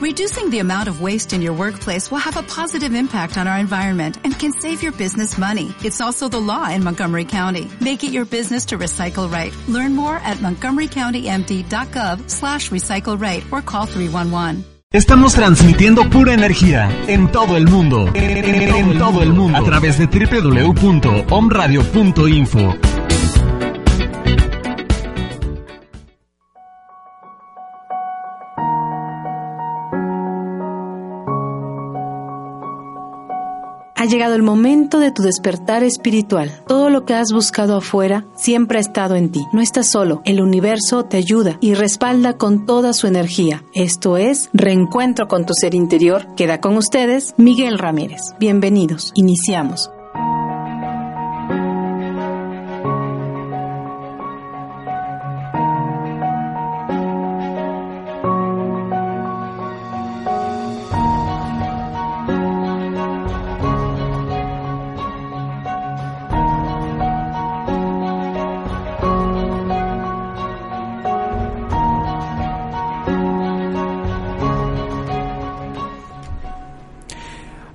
[0.00, 3.58] Reducing the amount of waste in your workplace will have a positive impact on our
[3.58, 5.74] environment and can save your business money.
[5.84, 7.70] It's also the law in Montgomery County.
[7.82, 9.52] Make it your business to recycle right.
[9.68, 14.64] Learn more at montgomerycountymd.gov slash recycle right or call 311.
[14.90, 18.10] Estamos transmitiendo pura energía en todo el mundo.
[18.14, 19.58] En, todo el mundo.
[19.58, 22.89] A través de www.omradio.info.
[34.10, 36.50] llegado el momento de tu despertar espiritual.
[36.66, 39.46] Todo lo que has buscado afuera siempre ha estado en ti.
[39.52, 40.20] No estás solo.
[40.24, 43.64] El universo te ayuda y respalda con toda su energía.
[43.72, 46.26] Esto es Reencuentro con tu ser interior.
[46.36, 48.20] Queda con ustedes Miguel Ramírez.
[48.38, 49.12] Bienvenidos.
[49.14, 49.90] Iniciamos.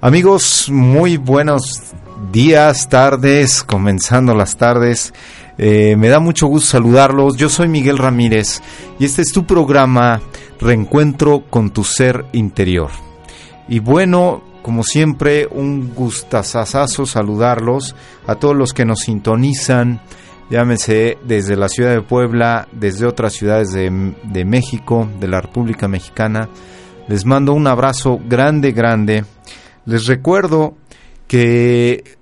[0.06, 1.82] Amigos, muy buenos
[2.32, 5.16] días, tardes, comenzando las tardes.
[5.58, 7.38] Eh, me da mucho gusto saludarlos.
[7.38, 8.62] Yo soy Miguel Ramírez
[9.00, 10.22] y este es tu programa
[10.62, 12.92] Reencuentro con tu ser interior.
[13.68, 17.96] Y bueno, como siempre, un gustazazazo saludarlos
[18.28, 20.02] a todos los que nos sintonizan,
[20.52, 25.88] llámese desde la ciudad de Puebla, desde otras ciudades de, de México, de la República
[25.88, 26.48] Mexicana.
[27.08, 29.26] Les mando un abrazo grande, grande
[29.86, 30.76] les recuerdo
[31.28, 32.18] que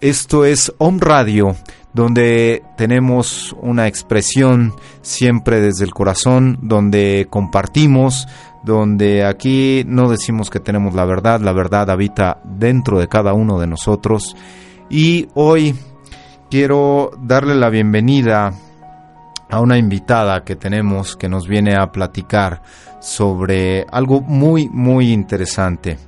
[0.00, 1.56] esto es Home Radio,
[1.92, 8.26] donde tenemos una expresión siempre desde el corazón, donde compartimos,
[8.64, 13.58] donde aquí no decimos que tenemos la verdad, la verdad habita dentro de cada uno
[13.58, 14.34] de nosotros.
[14.90, 15.74] Y hoy
[16.50, 18.52] quiero darle la bienvenida
[19.50, 22.62] a una invitada que tenemos que nos viene a platicar
[23.00, 25.98] sobre algo muy, muy interesante.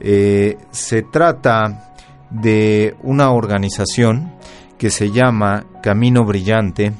[0.00, 1.92] Eh, se trata
[2.30, 4.32] de una organización
[4.76, 6.92] que se llama Camino Brillante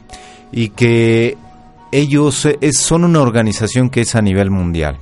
[0.51, 1.37] y que
[1.93, 4.99] ellos son una organización que es a nivel mundial.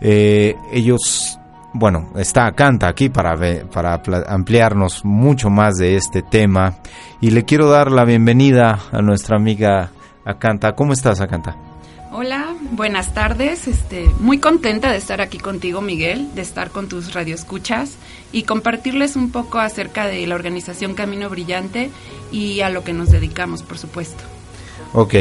[0.00, 1.38] Eh, ellos,
[1.72, 3.34] bueno, está Acanta aquí para,
[3.72, 6.76] para ampliarnos mucho más de este tema
[7.20, 9.90] y le quiero dar la bienvenida a nuestra amiga
[10.24, 10.74] Acanta.
[10.74, 11.56] ¿Cómo estás, Acanta?
[12.16, 13.66] Hola, buenas tardes.
[13.66, 17.96] Este, muy contenta de estar aquí contigo, Miguel, de estar con tus radioescuchas
[18.30, 21.90] y compartirles un poco acerca de la organización Camino Brillante
[22.30, 24.22] y a lo que nos dedicamos, por supuesto.
[24.92, 25.14] Ok,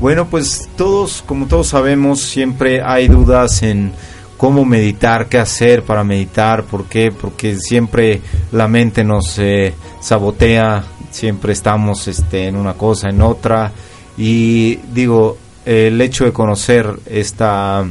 [0.00, 3.92] bueno, pues todos, como todos sabemos, siempre hay dudas en
[4.38, 10.84] cómo meditar, qué hacer para meditar, por qué, porque siempre la mente nos eh, sabotea,
[11.10, 13.72] siempre estamos este, en una cosa, en otra,
[14.16, 17.86] y digo, el hecho de conocer esta,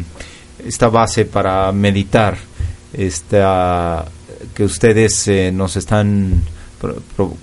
[0.66, 2.38] esta base para meditar,
[2.94, 4.06] esta,
[4.54, 6.44] que ustedes eh, nos están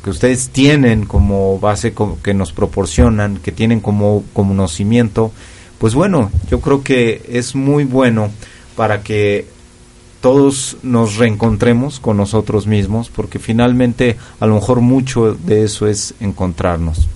[0.03, 1.93] que ustedes tienen como base
[2.23, 5.31] que nos proporcionan, que tienen como conocimiento,
[5.79, 8.31] pues bueno, yo creo que es muy bueno
[8.77, 9.47] para que
[10.23, 16.15] todos nos reencontremos con nosotros mismos, porque finalmente a lo mejor mucho de eso es
[16.21, 17.07] encontrarnos.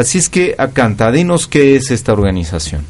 [0.00, 2.86] Así es que, Acanta, dinos qué es esta organización.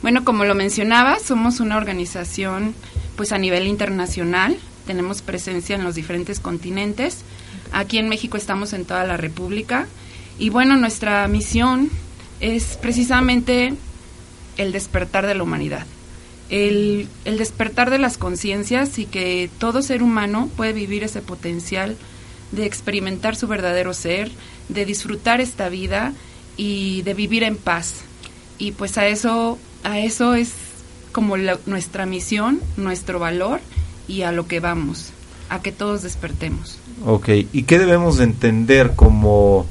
[0.00, 2.74] Bueno, como lo mencionaba, somos una organización
[3.16, 4.56] pues a nivel internacional,
[4.86, 7.18] tenemos presencia en los diferentes continentes.
[7.70, 9.86] Aquí en México estamos en toda la República
[10.38, 11.90] y bueno, nuestra misión
[12.40, 13.74] es precisamente
[14.56, 15.84] el despertar de la humanidad,
[16.48, 21.94] el, el despertar de las conciencias y que todo ser humano puede vivir ese potencial
[22.52, 24.30] de experimentar su verdadero ser,
[24.68, 26.12] de disfrutar esta vida
[26.56, 28.02] y de vivir en paz.
[28.58, 30.52] Y pues a eso, a eso es
[31.10, 31.36] como
[31.66, 33.60] nuestra misión, nuestro valor
[34.06, 35.10] y a lo que vamos,
[35.48, 36.78] a que todos despertemos.
[37.04, 39.66] Ok, ¿y qué debemos entender como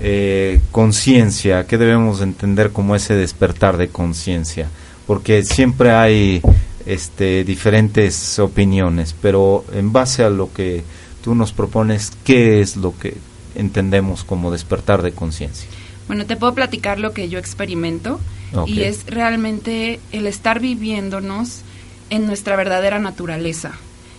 [0.00, 1.66] eh, conciencia?
[1.66, 4.68] ¿Qué debemos entender como ese despertar de conciencia?
[5.06, 6.40] Porque siempre hay
[6.86, 10.82] este, diferentes opiniones, pero en base a lo que
[11.22, 13.16] tú nos propones, ¿qué es lo que
[13.54, 15.68] entendemos como despertar de conciencia?
[16.08, 18.20] Bueno, te puedo platicar lo que yo experimento
[18.66, 21.62] y es realmente el estar viviéndonos
[22.10, 23.72] en nuestra verdadera naturaleza.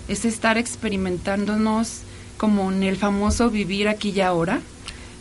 [0.07, 1.99] Es estar experimentándonos
[2.37, 4.61] como en el famoso vivir aquí y ahora,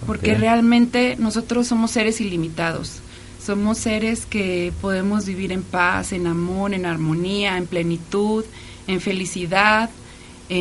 [0.06, 3.00] porque realmente nosotros somos seres ilimitados.
[3.44, 8.44] Somos seres que podemos vivir en paz, en amor, en armonía, en plenitud,
[8.86, 9.90] en felicidad,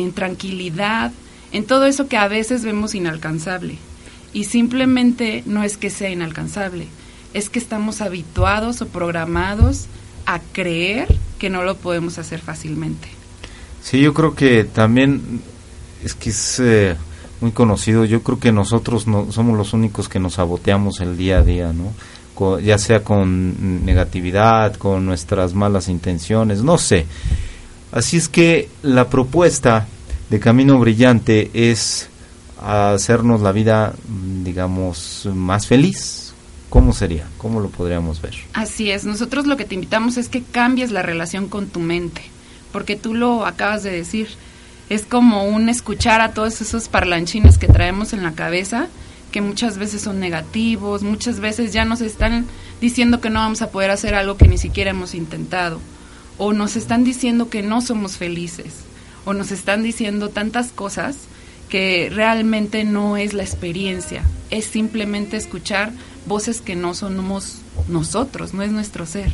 [0.00, 1.12] en tranquilidad,
[1.52, 3.76] en todo eso que a veces vemos inalcanzable.
[4.32, 6.86] Y simplemente no es que sea inalcanzable,
[7.34, 9.86] es que estamos habituados o programados
[10.24, 13.08] a creer que no lo podemos hacer fácilmente.
[13.82, 15.42] Sí, yo creo que también
[16.02, 16.96] es que es eh,
[17.40, 18.04] muy conocido.
[18.04, 21.72] Yo creo que nosotros no somos los únicos que nos saboteamos el día a día,
[21.72, 21.92] ¿no?
[22.60, 27.06] ya sea con negatividad, con nuestras malas intenciones, no sé.
[27.92, 29.86] Así es que la propuesta
[30.30, 32.08] de Camino Brillante es
[32.60, 33.94] hacernos la vida,
[34.42, 36.32] digamos, más feliz.
[36.70, 37.26] ¿Cómo sería?
[37.36, 38.34] ¿Cómo lo podríamos ver?
[38.54, 42.22] Así es, nosotros lo que te invitamos es que cambies la relación con tu mente,
[42.72, 44.28] porque tú lo acabas de decir,
[44.88, 48.88] es como un escuchar a todos esos parlanchines que traemos en la cabeza
[49.32, 52.46] que muchas veces son negativos, muchas veces ya nos están
[52.80, 55.80] diciendo que no vamos a poder hacer algo que ni siquiera hemos intentado,
[56.38, 58.74] o nos están diciendo que no somos felices,
[59.24, 61.16] o nos están diciendo tantas cosas
[61.68, 65.92] que realmente no es la experiencia, es simplemente escuchar
[66.26, 67.58] voces que no somos
[67.88, 69.32] nosotros, no es nuestro ser,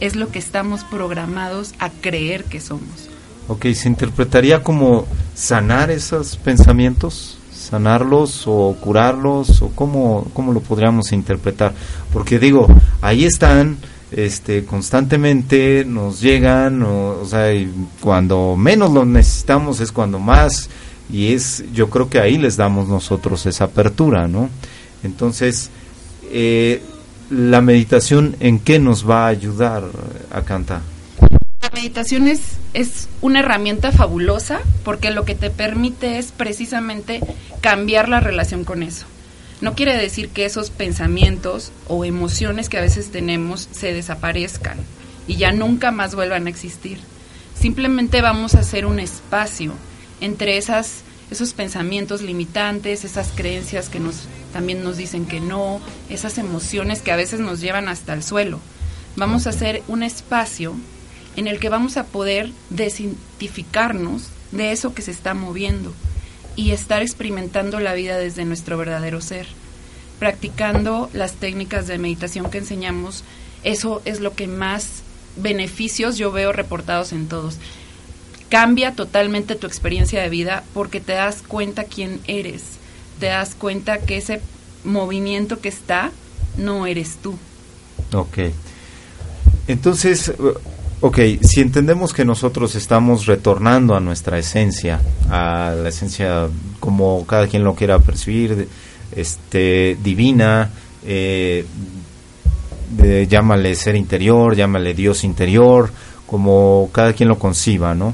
[0.00, 3.08] es lo que estamos programados a creer que somos.
[3.48, 7.38] Ok, ¿se interpretaría como sanar esos pensamientos?
[7.62, 11.72] sanarlos o curarlos o cómo, cómo lo podríamos interpretar
[12.12, 12.66] porque digo
[13.00, 13.78] ahí están
[14.16, 17.52] este constantemente nos llegan o, sea
[18.00, 20.68] cuando menos lo necesitamos es cuando más
[21.10, 24.48] y es yo creo que ahí les damos nosotros esa apertura no
[25.02, 25.70] entonces
[26.30, 26.82] eh,
[27.30, 29.84] la meditación en qué nos va a ayudar
[30.30, 30.80] a cantar
[31.62, 37.20] la meditación es, es una herramienta fabulosa porque lo que te permite es precisamente
[37.60, 39.06] cambiar la relación con eso.
[39.62, 44.76] No quiere decir que esos pensamientos o emociones que a veces tenemos se desaparezcan
[45.28, 46.98] y ya nunca más vuelvan a existir.
[47.56, 49.72] Simplemente vamos a hacer un espacio
[50.20, 55.80] entre esas, esos pensamientos limitantes, esas creencias que nos, también nos dicen que no,
[56.10, 58.58] esas emociones que a veces nos llevan hasta el suelo.
[59.14, 60.74] Vamos a hacer un espacio
[61.36, 65.94] en el que vamos a poder desidentificarnos de eso que se está moviendo
[66.56, 69.46] y estar experimentando la vida desde nuestro verdadero ser.
[70.18, 73.24] Practicando las técnicas de meditación que enseñamos,
[73.64, 75.02] eso es lo que más
[75.36, 77.56] beneficios yo veo reportados en todos.
[78.48, 82.62] Cambia totalmente tu experiencia de vida porque te das cuenta quién eres,
[83.18, 84.40] te das cuenta que ese
[84.84, 86.12] movimiento que está
[86.56, 87.38] no eres tú.
[88.12, 88.38] Ok.
[89.68, 90.32] Entonces,
[91.04, 96.46] Ok, si entendemos que nosotros estamos retornando a nuestra esencia, a la esencia
[96.78, 98.68] como cada quien lo quiera percibir,
[99.10, 100.70] este, divina,
[101.04, 101.66] eh,
[103.28, 105.90] llámale ser interior, llámale Dios interior,
[106.24, 108.12] como cada quien lo conciba, ¿no?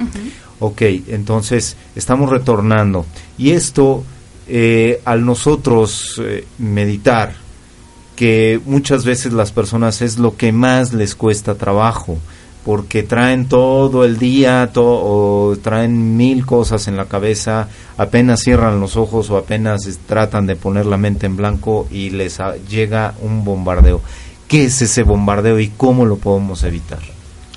[0.58, 3.04] Ok, entonces estamos retornando.
[3.36, 4.02] Y esto,
[4.48, 7.34] eh, al nosotros eh, meditar,
[8.16, 12.16] que muchas veces las personas es lo que más les cuesta trabajo,
[12.64, 18.96] porque traen todo el día o traen mil cosas en la cabeza, apenas cierran los
[18.96, 22.38] ojos o apenas tratan de poner la mente en blanco y les
[22.68, 24.00] llega un bombardeo.
[24.48, 27.00] ¿Qué es ese bombardeo y cómo lo podemos evitar?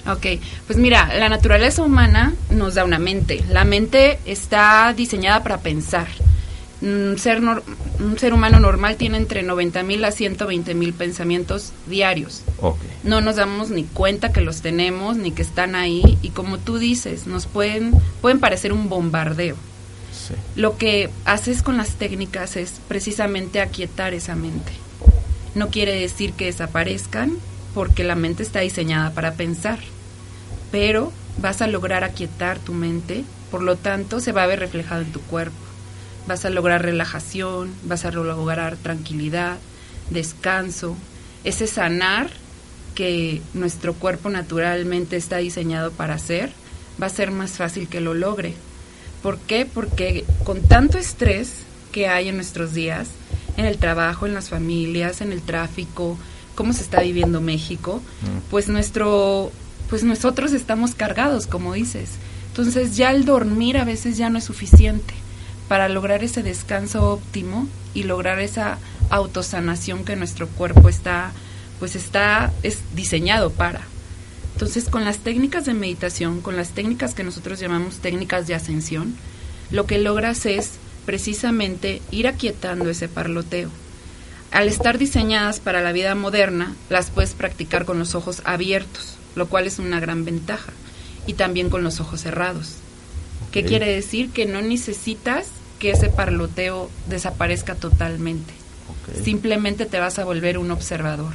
[0.08, 0.26] Ok,
[0.66, 3.44] pues mira, la naturaleza humana nos da una mente.
[3.50, 6.08] La mente está diseñada para pensar
[6.82, 12.44] un ser, un ser humano normal tiene entre 90 mil a 120 mil pensamientos diarios.
[13.04, 16.78] No nos damos ni cuenta que los tenemos, ni que están ahí, y como tú
[16.78, 19.56] dices, nos pueden, pueden parecer un bombardeo.
[20.56, 24.72] Lo que haces con las técnicas es precisamente aquietar esa mente.
[25.56, 27.34] No quiere decir que desaparezcan,
[27.74, 29.80] porque la mente está diseñada para pensar,
[30.72, 35.02] pero vas a lograr aquietar tu mente, por lo tanto se va a ver reflejado
[35.02, 35.71] en tu cuerpo
[36.28, 39.58] vas a lograr relajación, vas a lograr tranquilidad,
[40.10, 40.96] descanso,
[41.44, 42.30] ese sanar
[42.96, 46.52] que nuestro cuerpo naturalmente está diseñado para hacer,
[47.02, 48.54] va a ser más fácil que lo logre.
[49.24, 49.66] ¿Por qué?
[49.66, 53.10] Porque con tanto estrés que hay en nuestros días,
[53.58, 56.18] en el trabajo, en las familias, en el tráfico,
[56.56, 58.50] cómo se está viviendo México, mm.
[58.50, 59.52] pues nuestro
[59.90, 62.12] pues nosotros estamos cargados, como dices.
[62.48, 65.14] Entonces ya el dormir a veces ya no es suficiente
[65.72, 68.78] para lograr ese descanso óptimo y lograr esa
[69.10, 71.32] autosanación que nuestro cuerpo está
[71.80, 73.80] pues está es diseñado para.
[74.52, 79.16] Entonces, con las técnicas de meditación, con las técnicas que nosotros llamamos técnicas de ascensión,
[79.70, 80.72] lo que logras es
[81.06, 83.70] precisamente ir aquietando ese parloteo.
[84.52, 89.48] al estar diseñadas para la vida moderna, las puedes practicar con los ojos abiertos, lo
[89.48, 90.74] cual es una gran ventaja,
[91.28, 92.74] y también con los ojos cerrados.
[93.54, 94.32] ¿Qué quiere decir?
[94.32, 95.48] Que no necesitas
[95.82, 98.54] que ese parloteo desaparezca totalmente.
[99.24, 101.34] Simplemente te vas a volver un observador,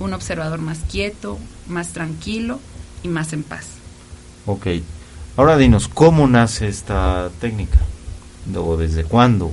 [0.00, 2.60] un observador más quieto, más tranquilo
[3.02, 3.68] y más en paz.
[4.44, 4.66] Ok.
[5.38, 7.78] Ahora dinos, ¿cómo nace esta técnica?
[8.54, 9.50] ¿O desde cuándo?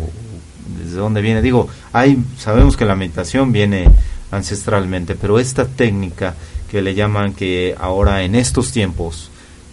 [0.78, 1.42] ¿Desde dónde viene?
[1.42, 3.90] Digo, hay, sabemos que la meditación viene
[4.30, 6.36] ancestralmente, pero esta técnica
[6.70, 9.30] que le llaman que ahora en estos tiempos,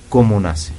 [0.09, 0.73] ¿cómo nace?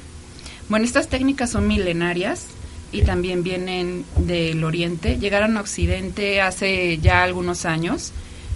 [0.70, 2.46] Bueno, estas técnicas son milenarias
[2.92, 5.18] y también vienen del Oriente.
[5.18, 8.12] Llegaron a Occidente hace ya algunos años.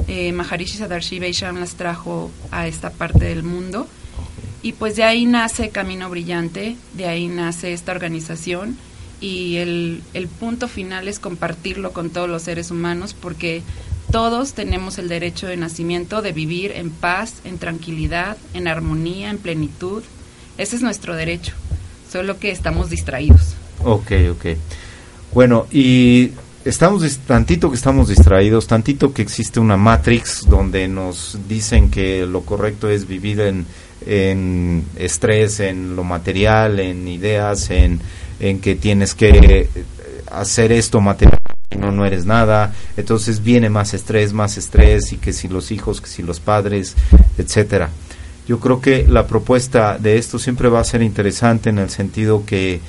[0.08, 3.88] Eh, Maharishi Sadarshi Vaisham las trajo a esta parte del mundo.
[4.62, 8.76] Y pues de ahí nace Camino Brillante, de ahí nace esta organización
[9.20, 13.62] y el, el punto final es compartirlo con todos los seres humanos porque
[14.10, 19.38] todos tenemos el derecho de nacimiento de vivir en paz, en tranquilidad, en armonía, en
[19.38, 20.02] plenitud.
[20.58, 21.54] Ese es nuestro derecho,
[22.10, 23.56] solo que estamos distraídos.
[23.86, 24.46] Ok, ok.
[25.32, 26.32] Bueno, y
[26.64, 32.40] estamos tantito que estamos distraídos, tantito que existe una matrix donde nos dicen que lo
[32.40, 33.64] correcto es vivir en,
[34.04, 38.00] en estrés, en lo material, en ideas, en,
[38.40, 39.68] en que tienes que eh,
[40.32, 41.38] hacer esto material,
[41.78, 42.74] no, no eres nada.
[42.96, 46.96] Entonces viene más estrés, más estrés, y que si los hijos, que si los padres,
[47.38, 47.90] etcétera.
[48.48, 52.44] Yo creo que la propuesta de esto siempre va a ser interesante en el sentido
[52.44, 52.80] que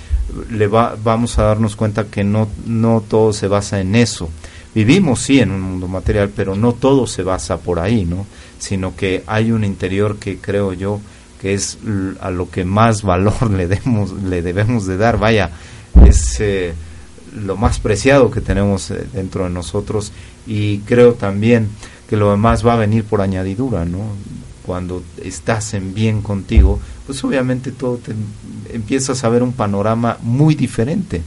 [0.51, 4.29] le va, vamos a darnos cuenta que no, no todo se basa en eso.
[4.75, 8.25] Vivimos sí en un mundo material, pero no todo se basa por ahí, ¿no?
[8.60, 11.00] Sino que hay un interior que creo yo
[11.41, 11.77] que es
[12.19, 15.17] a lo que más valor le demos, le debemos de dar.
[15.17, 15.51] Vaya,
[16.05, 16.74] es eh,
[17.36, 20.12] lo más preciado que tenemos eh, dentro de nosotros
[20.46, 21.69] y creo también
[22.10, 24.00] que lo demás va a venir por añadidura, ¿no?
[24.67, 28.13] Cuando estás en bien contigo, pues obviamente todo te
[28.71, 31.21] empiezas a ver un panorama muy diferente.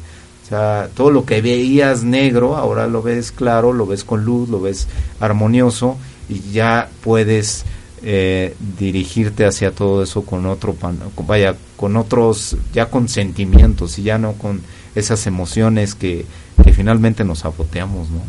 [0.45, 4.49] O sea, todo lo que veías negro, ahora lo ves claro, lo ves con luz,
[4.49, 4.87] lo ves
[5.21, 5.97] armonioso
[6.29, 7.65] y ya puedes
[8.03, 13.99] eh, dirigirte hacia todo eso con otro, pan- con- vaya, con otros, ya con sentimientos
[13.99, 14.61] y ya no con
[14.95, 16.27] esas emociones que,
[16.63, 18.21] que finalmente nos agoteamos, ¿no?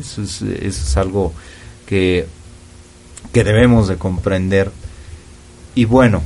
[0.00, 1.32] Eso es, eso es algo
[1.86, 2.26] que,
[3.32, 4.70] que debemos de comprender.
[5.74, 6.22] Y bueno,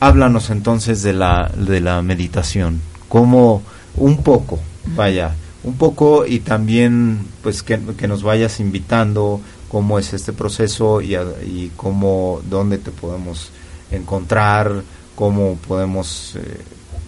[0.00, 3.62] háblanos entonces de la, de la meditación, como
[3.96, 4.58] un poco,
[4.94, 11.00] vaya, un poco y también pues que, que nos vayas invitando cómo es este proceso
[11.00, 13.50] y, y cómo, dónde te podemos
[13.90, 14.82] encontrar,
[15.14, 16.60] cómo podemos, eh,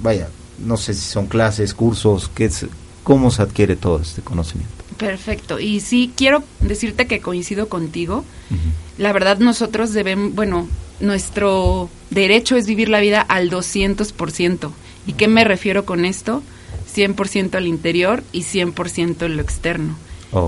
[0.02, 2.66] vaya, no sé si son clases, cursos, qué es,
[3.02, 4.84] cómo se adquiere todo este conocimiento.
[5.00, 5.58] Perfecto.
[5.58, 8.22] Y sí, quiero decirte que coincido contigo.
[8.98, 10.68] La verdad, nosotros debemos, bueno,
[11.00, 14.70] nuestro derecho es vivir la vida al 200%.
[15.06, 16.42] ¿Y qué me refiero con esto?
[16.94, 19.96] 100% al interior y 100% en lo externo.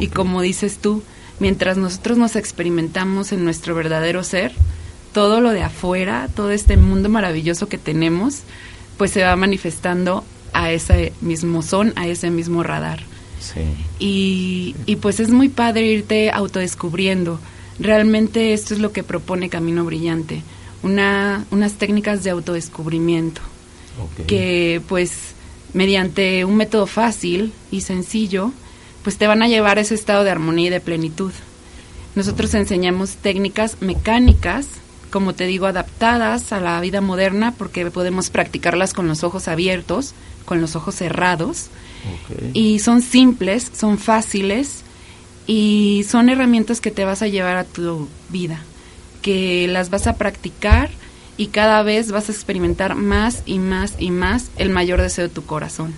[0.01, 1.03] Y como dices tú,
[1.41, 4.53] mientras nosotros nos experimentamos en nuestro verdadero ser,
[5.15, 8.43] todo lo de afuera, todo este mundo maravilloso que tenemos,
[8.99, 13.12] pues se va manifestando a ese mismo son, a ese mismo radar.
[13.43, 13.61] Sí.
[13.99, 17.41] Y, y pues es muy padre irte autodescubriendo.
[17.79, 20.43] Realmente esto es lo que propone Camino Brillante,
[20.83, 23.43] una, unas técnicas de autodescubrimiento
[24.27, 25.35] que pues
[25.73, 28.53] mediante un método fácil y sencillo,
[29.03, 31.33] pues te van a llevar a ese estado de armonía y de plenitud.
[32.15, 34.67] Nosotros enseñamos técnicas mecánicas,
[35.11, 40.15] como te digo, adaptadas a la vida moderna, porque podemos practicarlas con los ojos abiertos,
[40.45, 41.69] con los ojos cerrados,
[42.53, 44.83] y son simples, son fáciles
[45.47, 48.61] y son herramientas que te vas a llevar a tu vida,
[49.23, 50.91] que las vas a practicar
[51.37, 55.35] y cada vez vas a experimentar más y más y más el mayor deseo de
[55.35, 55.95] tu corazón,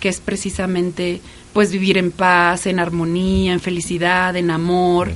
[0.00, 1.20] que es precisamente
[1.52, 5.10] pues vivir en paz, en armonía, en felicidad, en amor,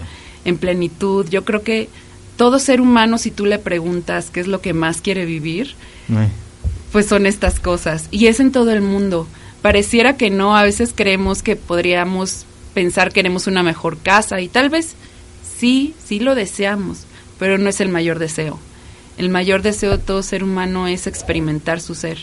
[0.44, 1.28] en plenitud.
[1.28, 1.88] Yo creo que
[2.36, 5.74] todo ser humano si tú le preguntas qué es lo que más quiere vivir,
[6.92, 8.06] pues son estas cosas.
[8.10, 9.26] Y es en todo el mundo.
[9.62, 12.44] Pareciera que no, a veces creemos que podríamos
[12.74, 14.94] pensar que queremos una mejor casa y tal vez
[15.58, 17.04] sí, sí lo deseamos,
[17.38, 18.58] pero no es el mayor deseo.
[19.18, 22.18] El mayor deseo de todo ser humano es experimentar su ser,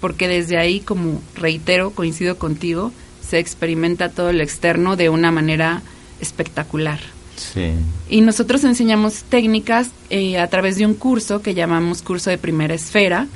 [0.00, 2.92] porque desde ahí, como reitero, coincido contigo,
[3.26, 5.82] se experimenta todo lo externo de una manera
[6.20, 7.00] espectacular.
[7.36, 7.72] sí.
[8.08, 12.74] Y nosotros enseñamos técnicas eh, a través de un curso que llamamos curso de primera
[12.74, 13.26] esfera.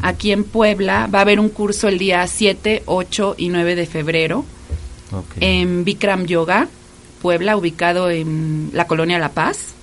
[0.00, 3.86] Aquí en Puebla va a haber un curso el día 7, 8 y 9 de
[3.86, 4.44] febrero
[5.40, 6.68] en Bikram Yoga.
[7.20, 9.74] Puebla, ubicado en la colonia La Paz.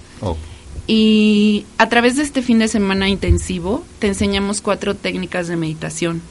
[0.88, 6.22] Y a través de este fin de semana intensivo te enseñamos cuatro técnicas de meditación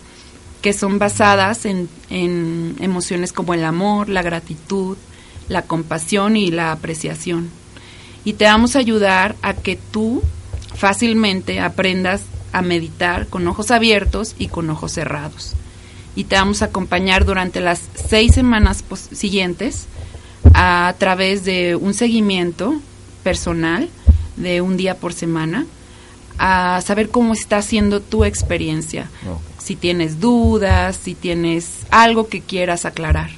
[0.60, 4.96] que son basadas en, en emociones como el amor, la gratitud,
[5.48, 7.50] la compasión y la apreciación.
[8.24, 10.22] Y te vamos a ayudar a que tú
[10.74, 15.54] fácilmente aprendas a meditar con ojos abiertos y con ojos cerrados.
[16.16, 19.86] Y te vamos a acompañar durante las seis semanas siguientes
[20.54, 22.74] a través de un seguimiento
[23.22, 23.88] personal
[24.36, 25.66] de un día por semana
[26.38, 29.10] a saber cómo está siendo tu experiencia.
[29.58, 33.30] Si tienes dudas, si tienes algo que quieras aclarar.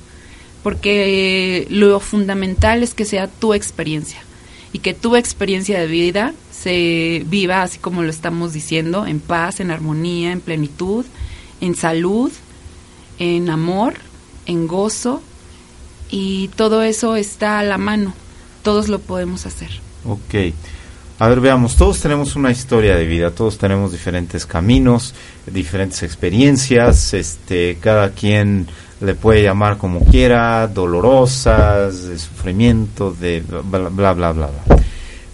[0.63, 4.19] Porque lo fundamental es que sea tu experiencia
[4.73, 9.61] y que tu experiencia de vida se viva así como lo estamos diciendo, en paz,
[9.61, 11.07] en armonía, en plenitud,
[11.61, 12.31] en salud,
[13.19, 13.95] en amor,
[14.47, 15.23] en gozo
[16.11, 18.13] y todo eso está a la mano.
[18.63, 19.71] Todos lo podemos hacer.
[20.05, 20.53] Ok.
[21.19, 25.15] A ver, veamos, todos tenemos una historia de vida, todos tenemos diferentes caminos,
[25.47, 28.67] diferentes experiencias, este, cada quien
[29.01, 34.51] le puede llamar como quiera, dolorosas, de sufrimiento, de bla, bla, bla, bla.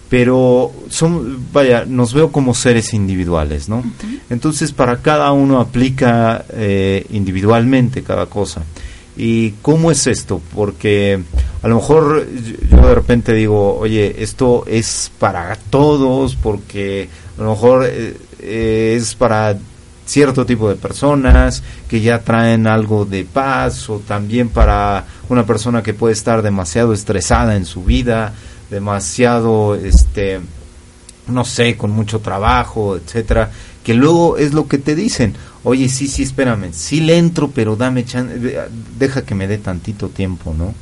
[0.09, 3.83] Pero son, vaya, nos veo como seres individuales, ¿no?
[4.29, 8.63] Entonces, para cada uno aplica eh, individualmente cada cosa.
[9.17, 10.41] ¿Y cómo es esto?
[10.53, 11.19] Porque
[11.61, 12.27] a lo mejor
[12.69, 19.15] yo de repente digo, oye, esto es para todos, porque a lo mejor eh, es
[19.15, 19.57] para
[20.05, 25.83] cierto tipo de personas que ya traen algo de paz o también para una persona
[25.83, 28.33] que puede estar demasiado estresada en su vida,
[28.69, 30.39] demasiado este
[31.27, 33.51] no sé, con mucho trabajo, etcétera,
[33.83, 35.33] que luego es lo que te dicen,
[35.63, 38.05] oye, sí, sí, espérame, sí le entro, pero dame
[38.97, 40.73] deja que me dé tantito tiempo, ¿no?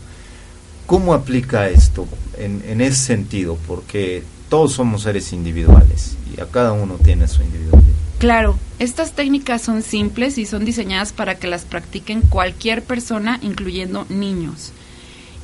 [0.85, 3.57] ¿Cómo aplica esto en, en ese sentido?
[3.67, 7.91] Porque todos somos seres individuales y a cada uno tiene su individualidad.
[8.19, 14.05] Claro, estas técnicas son simples y son diseñadas para que las practiquen cualquier persona, incluyendo
[14.09, 14.71] niños.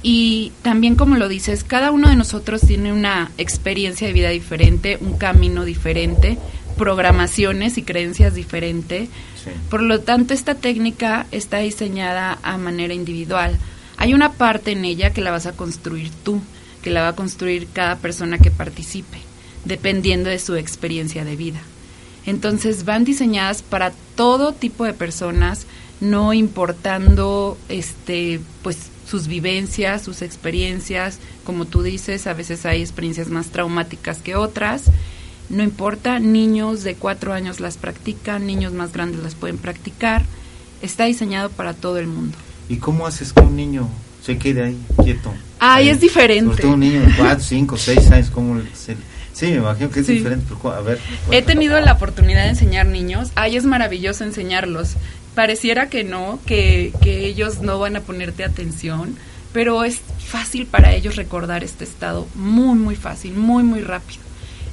[0.04, 4.98] Y también, como lo dices, cada uno de nosotros tiene una experiencia de vida diferente,
[5.00, 6.38] un camino diferente,
[6.78, 9.10] programaciones y creencias diferentes.
[9.70, 13.58] Por lo tanto, esta técnica está diseñada a manera individual.
[13.98, 16.42] Hay una parte en ella que la vas a construir tú,
[16.82, 19.20] que la va a construir cada persona que participe,
[19.66, 21.62] dependiendo de su experiencia de vida.
[22.26, 25.66] Entonces van diseñadas para todo tipo de personas,
[26.00, 33.28] no importando este pues sus vivencias, sus experiencias, como tú dices, a veces hay experiencias
[33.28, 34.86] más traumáticas que otras
[35.52, 40.24] no importa, niños de cuatro años las practican, niños más grandes las pueden practicar.
[40.82, 42.38] Está diseñado para todo el mundo.
[42.70, 43.90] ¿Y cómo haces que un niño
[44.24, 45.34] se quede ahí quieto?
[45.60, 46.66] Ay, es diferente.
[46.66, 48.62] un niño de cuatro, cinco, seis años, ¿cómo
[49.34, 50.54] Sí, me imagino que es diferente.
[50.64, 51.00] a ver.
[51.32, 53.32] He tenido la oportunidad de enseñar niños.
[53.36, 54.96] Ay, es maravilloso enseñarlos.
[55.36, 59.16] Pareciera que no, que, que ellos no van a ponerte atención,
[59.54, 62.28] pero es fácil para ellos recordar este estado.
[62.36, 64.22] Muy, muy fácil, muy, muy rápido.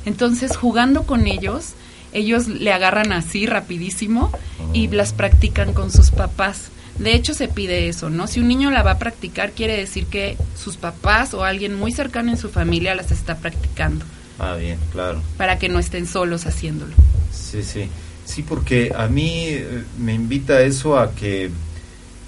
[0.04, 1.74] Entonces, jugando con ellos,
[2.12, 4.32] ellos le agarran así rapidísimo
[4.72, 6.70] y las practican con sus papás.
[6.98, 8.26] De hecho, se pide eso, ¿no?
[8.26, 11.92] Si un niño la va a practicar, quiere decir que sus papás o alguien muy
[11.92, 14.04] cercano en su familia las está practicando.
[14.38, 15.20] Ah, bien, claro.
[15.36, 16.94] Para que no estén solos haciéndolo.
[17.32, 17.88] Sí, sí.
[18.28, 21.50] Sí, porque a mí eh, me invita eso a que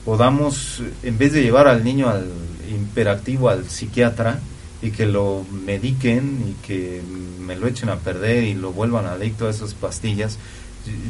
[0.06, 2.26] podamos, en vez de llevar al niño al
[2.70, 4.40] imperativo, al psiquiatra,
[4.80, 7.02] y que lo mediquen y que
[7.38, 10.38] me lo echen a perder y lo vuelvan adicto a esas pastillas.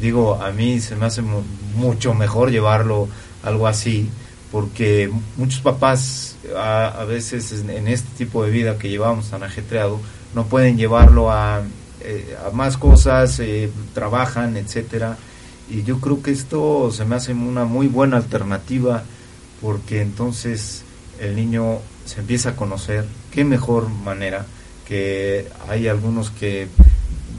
[0.01, 3.07] Digo, a mí se me hace mucho mejor llevarlo
[3.43, 4.09] algo así,
[4.51, 10.01] porque muchos papás a, veces en este tipo de vida que llevamos tan ajetreado,
[10.35, 11.61] no pueden llevarlo a,
[12.03, 15.17] eh, a más cosas, eh, trabajan, etcétera.
[15.69, 19.03] Y yo creo que esto se me hace una muy buena alternativa,
[19.61, 20.83] porque entonces
[21.19, 24.45] el niño se empieza a conocer, qué mejor manera
[24.87, 26.67] que hay algunos que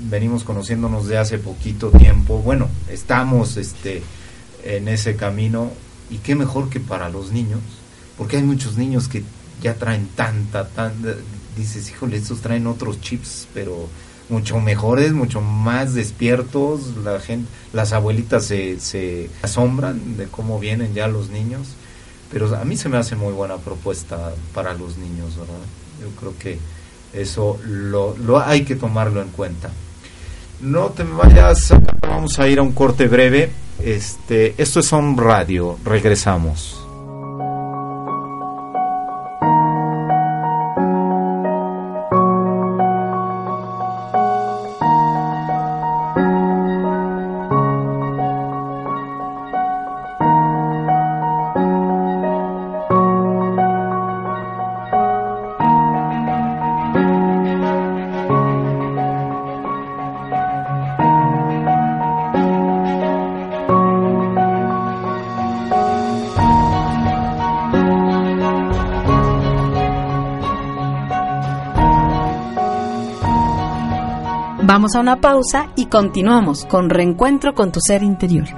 [0.08, 4.02] venimos conociéndonos de hace poquito tiempo, bueno, estamos este
[4.64, 5.70] en ese camino
[6.10, 7.60] y qué mejor que para los niños,
[8.16, 9.22] porque hay muchos niños que
[9.60, 11.14] ya traen tanta, tanta,
[11.56, 13.88] dices, híjole, estos traen otros chips, pero
[14.32, 20.94] mucho mejores, mucho más despiertos, la gente, las abuelitas se, se asombran de cómo vienen
[20.94, 21.76] ya los niños
[22.32, 25.54] pero a mí se me hace muy buena propuesta para los niños, ¿verdad?
[26.00, 26.58] Yo creo que
[27.12, 29.70] eso lo, hay que tomarlo en cuenta.
[30.62, 33.50] No te vayas, vamos a ir a un corte breve.
[33.84, 36.81] Este, esto es un radio, regresamos.
[74.82, 78.48] Vamos a una pausa y continuamos con Reencuentro con tu ser interior.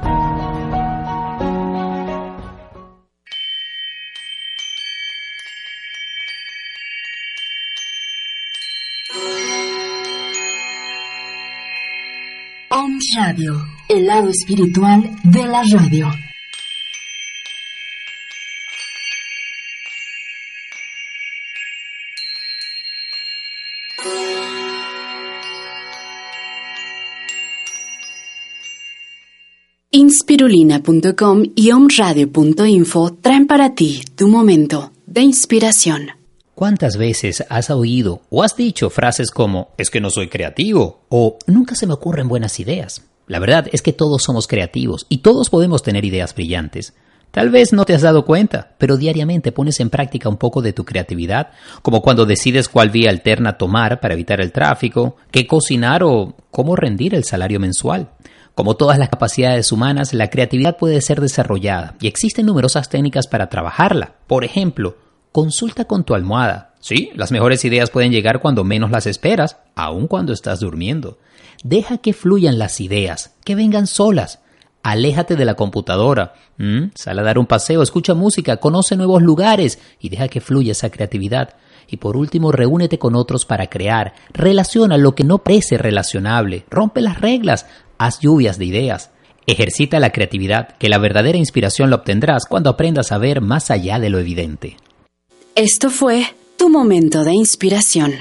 [12.70, 16.08] Om Radio, el lado espiritual de la radio.
[30.14, 36.07] Inspirulina.com y omradio.info traen para ti tu momento de inspiración.
[36.55, 41.37] ¿Cuántas veces has oído o has dicho frases como es que no soy creativo o
[41.48, 43.03] nunca se me ocurren buenas ideas?
[43.27, 46.92] La verdad es que todos somos creativos y todos podemos tener ideas brillantes.
[47.33, 50.72] Tal vez no te has dado cuenta, pero diariamente pones en práctica un poco de
[50.72, 51.48] tu creatividad,
[51.83, 56.77] como cuando decides cuál vía alterna tomar para evitar el tráfico, qué cocinar o cómo
[56.77, 58.11] rendir el salario mensual.
[58.54, 63.48] Como todas las capacidades humanas, la creatividad puede ser desarrollada y existen numerosas técnicas para
[63.48, 64.14] trabajarla.
[64.28, 64.96] Por ejemplo,
[65.32, 66.74] consulta con tu almohada.
[66.78, 71.18] Sí, las mejores ideas pueden llegar cuando menos las esperas, aun cuando estás durmiendo.
[71.64, 74.40] Deja que fluyan las ideas, que vengan solas.
[74.84, 76.34] Aléjate de la computadora.
[76.58, 76.90] ¿Mm?
[76.94, 80.90] Sal a dar un paseo, escucha música, conoce nuevos lugares y deja que fluya esa
[80.90, 81.54] creatividad.
[81.88, 84.14] Y por último, reúnete con otros para crear.
[84.32, 86.64] Relaciona lo que no parece relacionable.
[86.70, 87.66] Rompe las reglas.
[87.98, 89.11] Haz lluvias de ideas.
[89.46, 93.98] Ejercita la creatividad, que la verdadera inspiración la obtendrás cuando aprendas a ver más allá
[93.98, 94.76] de lo evidente.
[95.54, 96.24] Esto fue
[96.57, 98.14] tu momento de inspiración.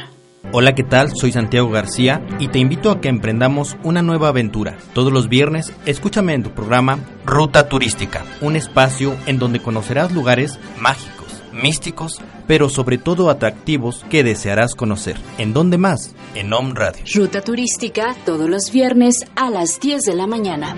[0.52, 1.16] Hola, ¿qué tal?
[1.16, 4.78] Soy Santiago García y te invito a que emprendamos una nueva aventura.
[4.94, 10.60] Todos los viernes, escúchame en tu programa Ruta Turística, un espacio en donde conocerás lugares
[10.78, 15.18] mágicos, místicos, pero sobre todo atractivos que desearás conocer.
[15.38, 16.16] ¿En dónde más?
[16.36, 17.04] En Om Radio.
[17.14, 20.76] Ruta turística todos los viernes a las 10 de la mañana.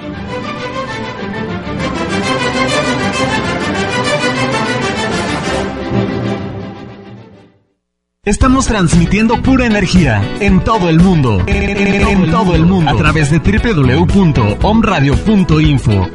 [8.26, 11.44] Estamos transmitiendo pura energía en todo el mundo.
[11.46, 12.90] En, todo el mundo.
[12.90, 16.10] A través de www.omradio.info.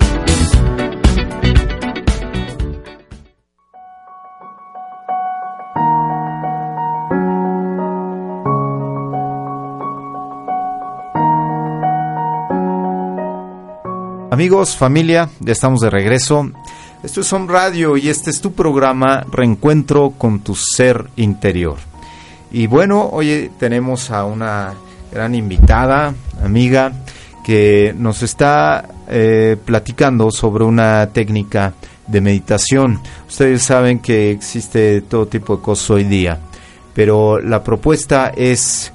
[14.40, 16.50] Amigos, familia, ya estamos de regreso.
[17.02, 21.76] Esto es Home Radio y este es tu programa Reencuentro con tu ser interior.
[22.50, 24.72] Y bueno, hoy tenemos a una
[25.12, 26.90] gran invitada, amiga,
[27.44, 31.74] que nos está eh, platicando sobre una técnica
[32.06, 32.98] de meditación.
[33.28, 36.38] Ustedes saben que existe todo tipo de cosas hoy día,
[36.94, 38.90] pero la propuesta es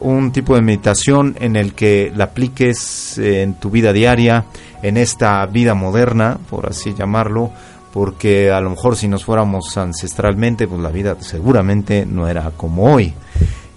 [0.00, 4.46] un tipo de meditación en el que la apliques en tu vida diaria,
[4.82, 7.50] en esta vida moderna, por así llamarlo,
[7.92, 12.92] porque a lo mejor si nos fuéramos ancestralmente, pues la vida seguramente no era como
[12.92, 13.14] hoy.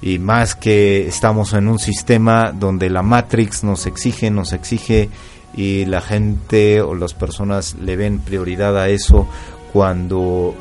[0.01, 5.09] Y más que estamos en un sistema donde la Matrix nos exige, nos exige
[5.53, 9.27] y la gente o las personas le ven prioridad a eso
[9.73, 10.55] cuando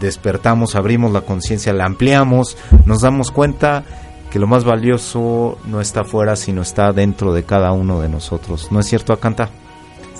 [0.00, 3.84] despertamos, abrimos la conciencia, la ampliamos, nos damos cuenta
[4.30, 8.70] que lo más valioso no está afuera, sino está dentro de cada uno de nosotros.
[8.70, 9.50] ¿No es cierto, Acanta?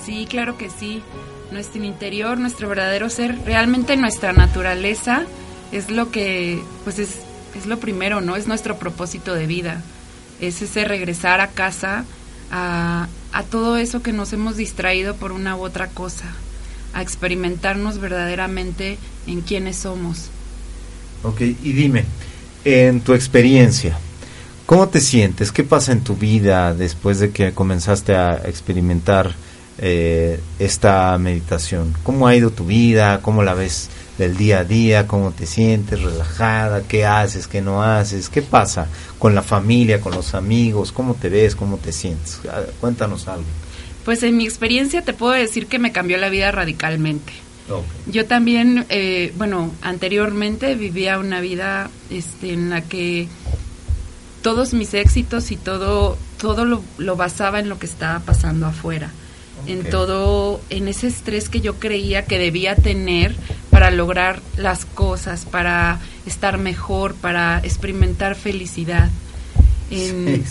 [0.04, 1.02] Sí, claro que sí.
[1.50, 5.24] Nuestro interior, nuestro verdadero ser, realmente nuestra naturaleza
[5.72, 7.20] es lo que, pues es,
[7.56, 8.36] es lo primero, ¿no?
[8.36, 9.82] Es nuestro propósito de vida.
[10.40, 12.04] Es ese regresar a casa
[12.50, 16.26] a, a todo eso que nos hemos distraído por una u otra cosa,
[16.94, 20.30] a experimentarnos verdaderamente en quiénes somos.
[21.22, 22.04] Ok, y dime,
[22.66, 23.96] en tu experiencia,
[24.66, 25.52] ¿cómo te sientes?
[25.52, 29.36] ¿Qué pasa en tu vida después de que comenzaste a experimentar
[29.78, 31.94] eh, esta meditación?
[32.02, 33.20] ¿Cómo ha ido tu vida?
[33.22, 35.06] ¿Cómo la ves del día a día?
[35.06, 36.02] ¿Cómo te sientes?
[36.02, 36.82] ¿Relajada?
[36.82, 37.46] ¿Qué haces?
[37.46, 38.28] ¿Qué no haces?
[38.28, 38.88] ¿Qué pasa
[39.20, 40.90] con la familia, con los amigos?
[40.90, 41.54] ¿Cómo te ves?
[41.54, 42.40] ¿Cómo te sientes?
[42.80, 43.46] Cuéntanos algo.
[44.04, 47.45] Pues en mi experiencia te puedo decir que me cambió la vida radicalmente.
[48.06, 53.28] Yo también, eh, bueno, anteriormente vivía una vida este, en la que
[54.42, 59.10] todos mis éxitos y todo, todo lo, lo basaba en lo que estaba pasando afuera.
[59.66, 63.34] En todo, en ese estrés que yo creía que debía tener
[63.70, 69.10] para lograr las cosas, para estar mejor, para experimentar felicidad.
[69.90, 70.44] En-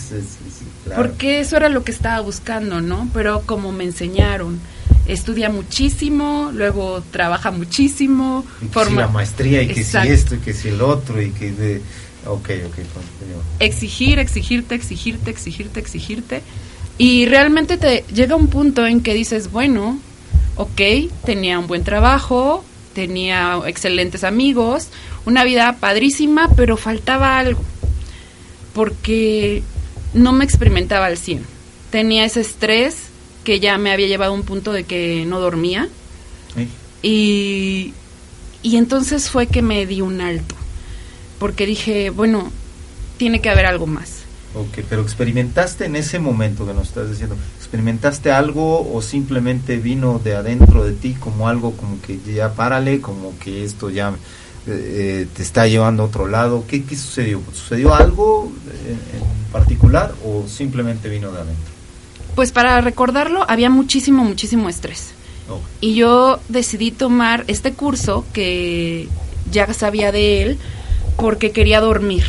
[0.94, 3.08] Porque eso era lo que estaba buscando, ¿no?
[3.12, 4.60] Pero como me enseñaron,
[5.06, 10.08] estudia muchísimo, luego trabaja muchísimo, Y que si la maestría y que Exacto.
[10.08, 11.82] si esto y que si el otro y que de-
[12.28, 13.42] Ok, ok, continúa.
[13.60, 16.42] Exigir, exigirte, exigirte, exigirte, exigirte.
[16.98, 19.98] Y realmente te llega un punto en que dices, bueno,
[20.56, 20.80] ok,
[21.24, 24.88] tenía un buen trabajo, tenía excelentes amigos,
[25.24, 27.62] una vida padrísima, pero faltaba algo.
[28.74, 29.62] Porque
[30.14, 31.44] no me experimentaba al 100.
[31.90, 32.96] Tenía ese estrés
[33.44, 35.88] que ya me había llevado a un punto de que no dormía.
[37.02, 37.92] Y,
[38.62, 40.54] y entonces fue que me di un alto.
[41.38, 42.50] Porque dije, bueno,
[43.18, 44.16] tiene que haber algo más.
[44.54, 50.18] Ok, pero experimentaste en ese momento que nos estás diciendo, ¿experimentaste algo o simplemente vino
[50.18, 54.14] de adentro de ti como algo como que ya párale, como que esto ya
[54.66, 56.64] eh, te está llevando a otro lado?
[56.66, 57.40] ¿Qué, qué sucedió?
[57.52, 58.52] ¿Sucedió algo
[58.86, 61.72] en, en particular o simplemente vino de adentro?
[62.34, 65.14] Pues para recordarlo, había muchísimo, muchísimo estrés.
[65.80, 69.08] Y yo decidí tomar este curso que
[69.50, 70.58] ya sabía de él
[71.16, 72.24] porque quería dormir.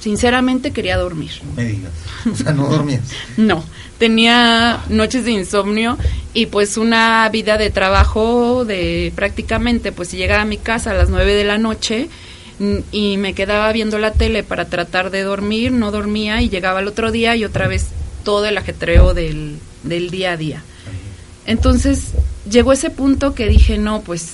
[0.00, 1.30] Sinceramente quería dormir.
[1.54, 1.92] Me digas.
[2.30, 3.02] O sea, no dormías.
[3.36, 3.62] No,
[4.02, 5.96] tenía noches de insomnio
[6.34, 10.94] y pues una vida de trabajo de prácticamente, pues si llegaba a mi casa a
[10.94, 12.08] las 9 de la noche
[12.90, 16.88] y me quedaba viendo la tele para tratar de dormir, no dormía y llegaba el
[16.88, 17.90] otro día y otra vez
[18.24, 20.64] todo el ajetreo del, del día a día.
[21.46, 22.06] Entonces
[22.50, 24.32] llegó ese punto que dije, no, pues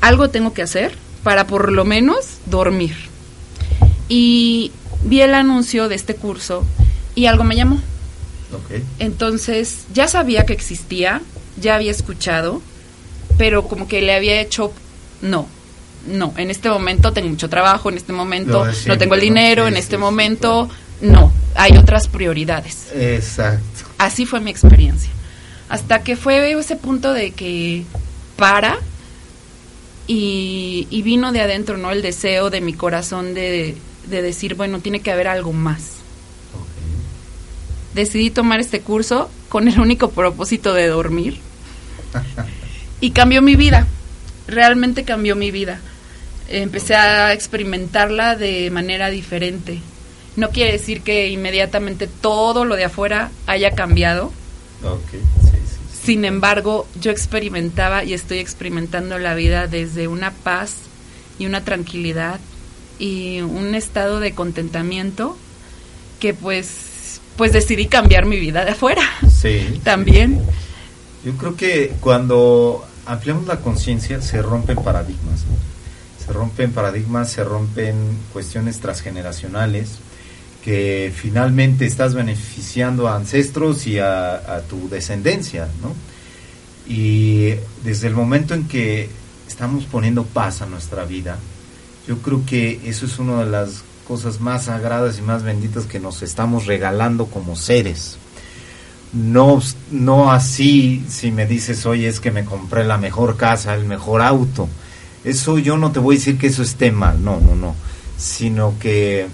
[0.00, 2.96] algo tengo que hacer para por lo menos dormir.
[4.08, 4.72] Y
[5.04, 6.64] vi el anuncio de este curso
[7.14, 7.82] y algo me llamó.
[8.98, 11.22] Entonces ya sabía que existía,
[11.60, 12.62] ya había escuchado,
[13.38, 14.72] pero como que le había hecho,
[15.22, 15.46] no,
[16.06, 19.68] no, en este momento tengo mucho trabajo, en este momento no tengo el dinero, Sí,
[19.72, 20.68] en este sí, momento
[21.00, 22.88] no, hay otras prioridades.
[22.94, 23.84] Exacto.
[23.98, 25.10] Así fue mi experiencia.
[25.68, 27.84] Hasta que fue ese punto de que
[28.36, 28.78] para
[30.06, 31.90] y, y vino de adentro, ¿no?
[31.90, 35.95] El deseo de mi corazón de, de decir, bueno, tiene que haber algo más.
[37.96, 41.40] Decidí tomar este curso con el único propósito de dormir
[43.00, 43.86] y cambió mi vida.
[44.46, 45.80] Realmente cambió mi vida.
[46.48, 49.80] Empecé a experimentarla de manera diferente.
[50.36, 54.26] No quiere decir que inmediatamente todo lo de afuera haya cambiado.
[54.84, 55.50] Ok, sí, sí.
[55.66, 55.98] sí.
[56.04, 60.74] Sin embargo, yo experimentaba y estoy experimentando la vida desde una paz
[61.38, 62.40] y una tranquilidad
[62.98, 65.38] y un estado de contentamiento
[66.20, 66.85] que pues
[67.36, 70.40] pues decidí cambiar mi vida de afuera Sí, también.
[71.24, 75.44] Yo creo que cuando ampliamos la conciencia se rompen paradigmas.
[75.44, 76.24] ¿no?
[76.24, 77.94] Se rompen paradigmas, se rompen
[78.32, 79.98] cuestiones transgeneracionales
[80.64, 85.94] que finalmente estás beneficiando a ancestros y a, a tu descendencia, ¿no?
[86.92, 89.08] Y desde el momento en que
[89.46, 91.38] estamos poniendo paz a nuestra vida,
[92.08, 96.00] yo creo que eso es una de las cosas más sagradas y más benditas que
[96.00, 98.18] nos estamos regalando como seres.
[99.12, 103.84] No, no así si me dices, oye, es que me compré la mejor casa, el
[103.84, 104.68] mejor auto.
[105.24, 107.74] Eso yo no te voy a decir que eso esté mal, no, no, no.
[108.16, 109.26] Sino que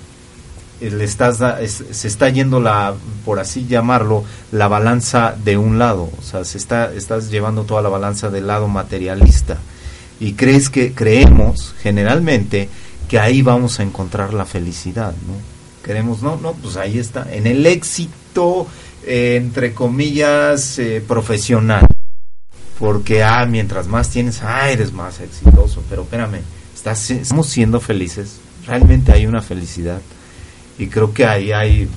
[0.81, 6.11] le estás se está yendo la, por así llamarlo, la balanza de un lado.
[6.19, 9.59] O sea, se está, estás llevando toda la balanza del lado materialista.
[10.19, 12.69] Y crees que, creemos generalmente
[13.13, 15.35] que ahí vamos a encontrar la felicidad, ¿no?
[15.85, 18.67] Queremos, no, no, pues ahí está, en el éxito,
[19.05, 21.87] eh, entre comillas, eh, profesional.
[22.79, 25.83] Porque, ah, mientras más tienes, ah, eres más exitoso.
[25.91, 26.39] Pero espérame,
[26.75, 28.39] estás, estamos siendo felices.
[28.67, 30.01] Realmente hay una felicidad.
[30.79, 31.91] Y creo que ahí hay,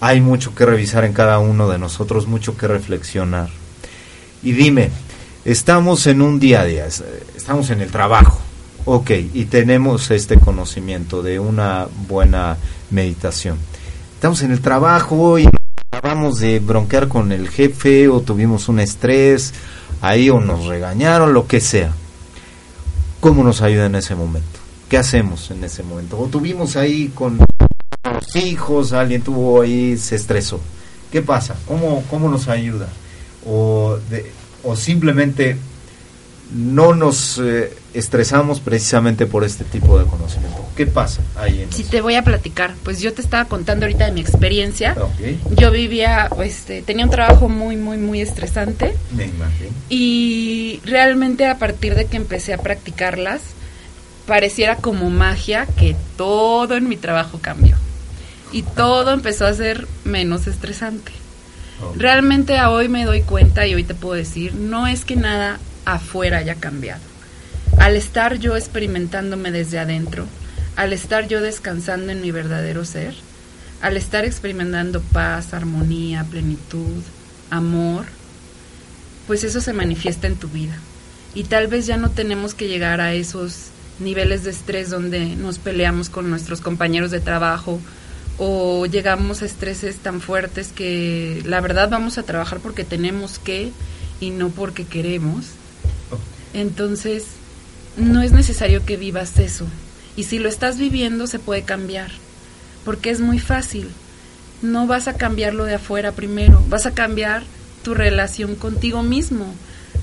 [0.00, 3.48] hay mucho que revisar en cada uno de nosotros, mucho que reflexionar.
[4.42, 4.90] Y dime,
[5.46, 7.02] estamos en un día a día, es-
[7.34, 8.38] estamos en el trabajo,
[8.84, 12.56] ok, y tenemos este conocimiento de una buena
[12.90, 13.56] meditación.
[14.14, 15.48] Estamos en el trabajo y
[15.90, 19.52] acabamos de bronquear con el jefe o tuvimos un estrés
[20.00, 21.92] ahí o nos regañaron, lo que sea.
[23.20, 24.58] ¿Cómo nos ayuda en ese momento?
[24.88, 26.18] ¿Qué hacemos en ese momento?
[26.18, 30.60] O tuvimos ahí con los hijos, alguien tuvo ahí, se estresó.
[31.10, 31.54] ¿Qué pasa?
[31.68, 32.88] ¿Cómo, cómo nos ayuda?
[33.46, 34.30] O, de-
[34.64, 35.56] o simplemente
[36.54, 40.64] no nos eh, estresamos precisamente por este tipo de conocimiento.
[40.76, 41.90] ¿Qué pasa ahí en Si eso?
[41.90, 44.94] te voy a platicar, pues yo te estaba contando ahorita de mi experiencia.
[44.98, 49.70] Ok, Yo vivía, este, tenía un trabajo muy, muy, muy estresante me imagino.
[49.90, 53.40] y realmente a partir de que empecé a practicarlas,
[54.26, 57.76] pareciera como magia que todo en mi trabajo cambió
[58.52, 61.12] y todo empezó a ser menos estresante.
[61.96, 65.58] Realmente a hoy me doy cuenta y hoy te puedo decir, no es que nada
[65.84, 67.00] afuera haya cambiado.
[67.78, 70.26] Al estar yo experimentándome desde adentro,
[70.76, 73.14] al estar yo descansando en mi verdadero ser,
[73.80, 77.02] al estar experimentando paz, armonía, plenitud,
[77.50, 78.06] amor,
[79.26, 80.76] pues eso se manifiesta en tu vida.
[81.34, 83.66] Y tal vez ya no tenemos que llegar a esos
[83.98, 87.80] niveles de estrés donde nos peleamos con nuestros compañeros de trabajo
[88.38, 93.72] o llegamos a estreses tan fuertes que la verdad vamos a trabajar porque tenemos que
[94.20, 95.46] y no porque queremos.
[96.54, 97.26] Entonces,
[97.96, 99.66] no es necesario que vivas eso.
[100.16, 102.10] Y si lo estás viviendo, se puede cambiar.
[102.84, 103.88] Porque es muy fácil.
[104.60, 106.62] No vas a cambiarlo de afuera primero.
[106.68, 107.42] Vas a cambiar
[107.82, 109.46] tu relación contigo mismo.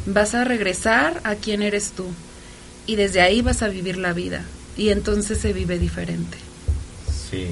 [0.05, 2.05] Vas a regresar a quien eres tú.
[2.85, 4.43] Y desde ahí vas a vivir la vida.
[4.77, 6.37] Y entonces se vive diferente.
[7.29, 7.47] Sí,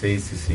[0.00, 0.54] sí, sí, sí.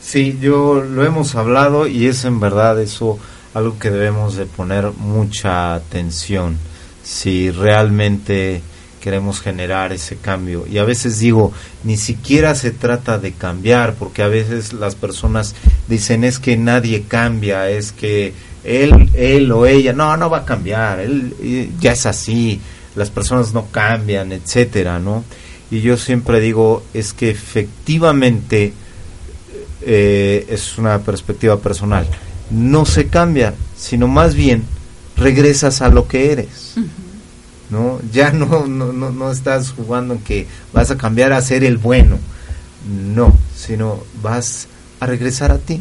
[0.00, 3.18] Sí, yo lo hemos hablado y es en verdad eso
[3.54, 6.58] algo que debemos de poner mucha atención
[7.04, 8.62] si realmente
[9.00, 10.66] queremos generar ese cambio.
[10.66, 11.52] Y a veces digo,
[11.84, 15.54] ni siquiera se trata de cambiar, porque a veces las personas
[15.88, 18.32] dicen es que nadie cambia, es que
[18.64, 22.58] él, él o ella, no, no va a cambiar, él ya es así,
[22.96, 25.22] las personas no cambian, etcétera, ¿no?
[25.70, 28.72] Y yo siempre digo, es que efectivamente
[29.82, 32.06] eh, es una perspectiva personal,
[32.50, 34.64] no se cambia, sino más bien
[35.16, 36.74] regresas a lo que eres.
[37.70, 37.98] ¿no?
[38.12, 42.18] Ya no, no, no, estás jugando en que vas a cambiar a ser el bueno,
[42.88, 44.68] no, sino vas
[45.00, 45.80] a regresar a ti.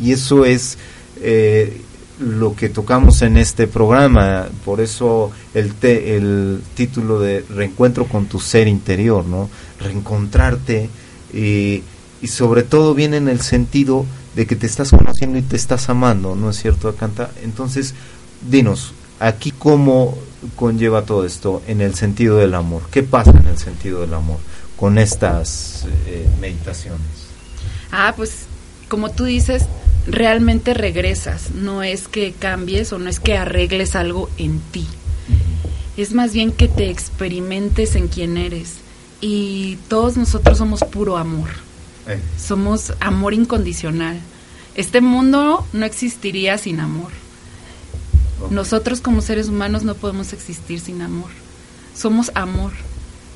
[0.00, 0.78] Y eso es
[1.20, 1.80] eh,
[2.18, 8.38] lo que tocamos en este programa, por eso el, el título de Reencuentro con tu
[8.38, 9.48] ser interior, ¿no?
[9.78, 10.88] Reencontrarte
[11.32, 11.82] y
[12.26, 16.36] sobre todo viene en el sentido de que te estás conociendo y te estás amando,
[16.36, 17.30] ¿no es cierto, Canta?
[17.42, 17.94] Entonces,
[18.40, 20.16] dinos, aquí cómo
[20.56, 22.82] conlleva todo esto en el sentido del amor.
[22.90, 24.38] ¿Qué pasa en el sentido del amor
[24.76, 27.00] con estas eh, meditaciones?
[27.92, 28.46] Ah, pues
[28.88, 29.64] como tú dices,
[30.06, 34.86] realmente regresas, no es que cambies o no es que arregles algo en ti.
[35.96, 38.76] Es más bien que te experimentes en quién eres.
[39.20, 41.50] Y todos nosotros somos puro amor.
[42.08, 42.18] Eh.
[42.38, 44.18] Somos amor incondicional.
[44.74, 47.12] Este mundo no existiría sin amor.
[48.48, 51.30] Nosotros como seres humanos no podemos existir sin amor.
[51.94, 52.72] Somos amor.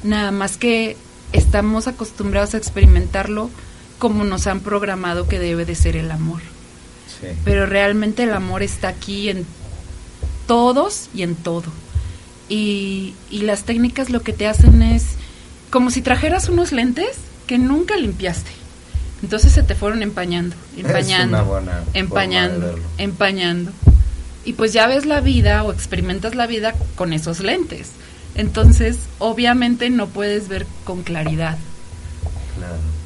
[0.02, 0.96] Nada más que
[1.32, 3.50] estamos acostumbrados a experimentarlo
[3.98, 6.40] como nos han programado que debe de ser el amor.
[7.44, 9.46] Pero realmente el amor está aquí en
[10.46, 11.72] todos y en todo.
[12.48, 15.04] Y, y las técnicas lo que te hacen es
[15.70, 18.50] como si trajeras unos lentes que nunca limpiaste.
[19.22, 21.62] Entonces se te fueron empañando, empañando,
[21.94, 23.72] empañando, empañando
[24.44, 27.90] y pues ya ves la vida o experimentas la vida con esos lentes.
[28.34, 31.58] Entonces, obviamente no puedes ver con claridad.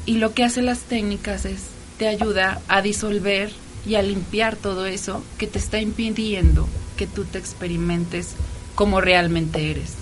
[0.05, 1.61] Y lo que hacen las técnicas es
[1.97, 3.51] te ayuda a disolver
[3.85, 8.29] y a limpiar todo eso que te está impidiendo que tú te experimentes
[8.75, 9.93] como realmente eres,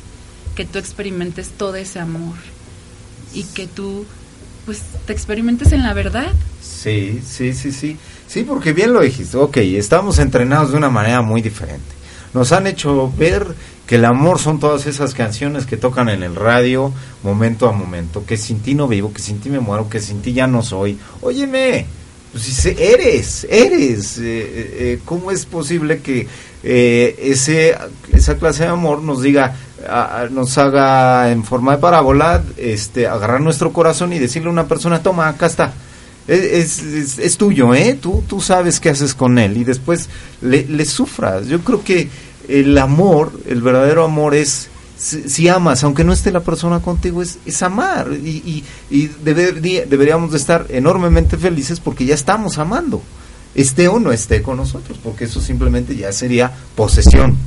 [0.56, 2.36] que tú experimentes todo ese amor
[3.34, 4.06] y que tú
[4.67, 6.27] pues te experimentes en la verdad.
[6.62, 7.97] Sí, sí, sí, sí.
[8.27, 9.38] Sí, porque bien lo dijiste.
[9.38, 11.95] Ok, estamos entrenados de una manera muy diferente.
[12.34, 13.47] Nos han hecho ver
[13.88, 16.91] que el amor son todas esas canciones que tocan en el radio
[17.23, 18.25] momento a momento.
[18.25, 20.62] Que sin ti no vivo, que sin ti me muero, que sin ti ya no
[20.62, 20.99] soy.
[21.21, 21.86] Óyeme,
[22.34, 24.17] pues eres, eres.
[24.17, 26.27] Eh, eh, eh, ¿Cómo es posible que
[26.62, 27.73] ese,
[28.12, 29.56] esa clase de amor nos diga,
[30.32, 35.02] nos haga en forma de parábola, este, agarrar nuestro corazón y decirle a una persona,
[35.02, 35.74] toma, acá está?
[36.28, 36.80] Es,
[37.20, 37.97] es, tuyo, ¿eh?
[38.01, 40.09] Tú, tú sabes qué haces con él y después
[40.41, 41.47] le, le sufras.
[41.47, 42.09] Yo creo que
[42.49, 47.38] el amor, el verdadero amor es, si, amas, aunque no esté la persona contigo, es,
[47.45, 48.11] es amar.
[48.11, 53.01] Y, y, deberíamos de estar enormemente felices porque ya estamos amando,
[53.55, 57.38] esté o no esté con nosotros, porque eso simplemente ya sería posesión,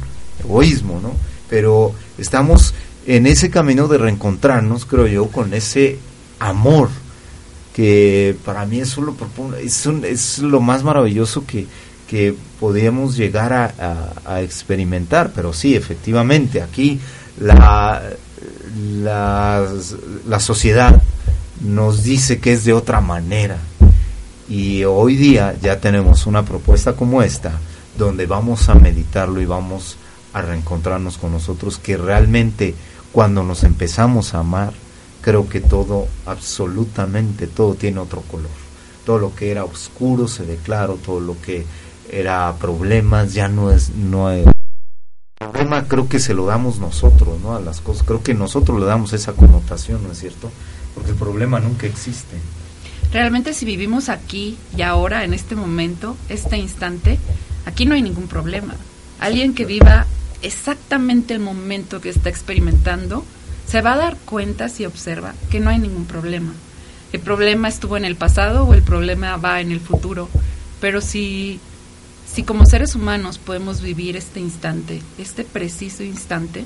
[0.42, 1.12] egoísmo, ¿no?
[1.50, 2.72] Pero estamos
[3.06, 5.98] en ese camino de reencontrarnos, creo yo, con ese
[6.38, 6.88] amor
[7.74, 9.14] que para mí eso lo
[9.56, 11.66] es, es lo más maravilloso que,
[12.08, 16.98] que podíamos llegar a, a, experimentar, pero sí, efectivamente, aquí
[17.38, 18.02] la,
[19.02, 19.66] la,
[20.26, 21.00] la sociedad
[21.60, 23.58] nos dice que es de otra manera.
[24.48, 27.52] Y hoy día ya tenemos una propuesta como esta,
[27.96, 29.96] donde vamos a meditarlo y vamos
[30.32, 32.74] a reencontrarnos con nosotros, que realmente
[33.12, 34.72] cuando nos empezamos a amar,
[35.20, 38.50] creo que todo, absolutamente todo tiene otro color.
[39.04, 41.66] Todo lo que era oscuro se ve claro, todo lo que
[42.10, 44.46] era problemas ya no es, no es
[45.38, 47.54] problema creo que se lo damos nosotros, ¿no?
[47.54, 50.50] A las cosas, creo que nosotros le damos esa connotación, ¿no es cierto?
[50.94, 52.36] porque el problema nunca existe.
[53.12, 57.18] Realmente si vivimos aquí y ahora, en este momento, este instante,
[57.66, 58.74] aquí no hay ningún problema.
[59.18, 60.06] Alguien que viva
[60.42, 63.24] exactamente el momento que está experimentando,
[63.66, 66.52] se va a dar cuenta si observa que no hay ningún problema.
[67.12, 70.28] El problema estuvo en el pasado o el problema va en el futuro.
[70.80, 71.60] Pero si,
[72.32, 76.64] si como seres humanos podemos vivir este instante, este preciso instante,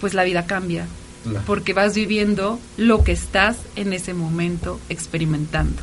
[0.00, 0.86] pues la vida cambia.
[1.46, 5.80] Porque vas viviendo lo que estás en ese momento experimentando.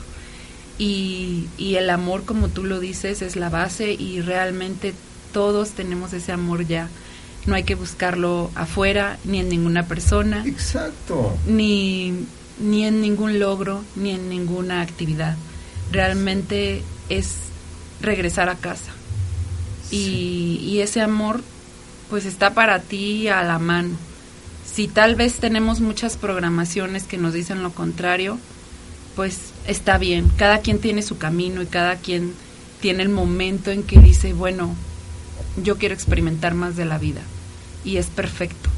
[0.77, 4.93] Y, y el amor, como tú lo dices, es la base y realmente
[5.31, 6.89] todos tenemos ese amor ya.
[7.45, 10.43] No hay que buscarlo afuera, ni en ninguna persona.
[10.45, 11.35] Exacto.
[11.47, 12.25] Ni,
[12.59, 15.35] ni en ningún logro, ni en ninguna actividad.
[15.91, 17.35] Realmente es
[17.99, 18.91] regresar a casa.
[19.89, 21.41] Y, y ese amor,
[22.09, 23.95] pues está para ti a la mano.
[24.71, 28.37] Si tal vez tenemos muchas programaciones que nos dicen lo contrario,
[29.15, 30.31] pues está bien.
[30.37, 32.33] Cada quien tiene su camino y cada quien
[32.79, 34.75] tiene el momento en que dice, bueno,
[35.57, 37.21] yo quiero experimentar más de la vida.
[37.83, 38.69] Y es perfecto.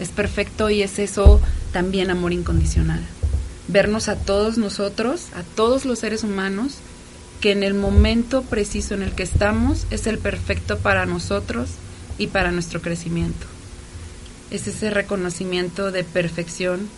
[0.00, 1.40] Es perfecto y es eso
[1.72, 3.02] también amor incondicional.
[3.68, 6.76] Vernos a todos nosotros, a todos los seres humanos,
[7.40, 11.70] que en el momento preciso en el que estamos es el perfecto para nosotros
[12.18, 13.46] y para nuestro crecimiento.
[14.50, 16.88] Es ese reconocimiento de perfección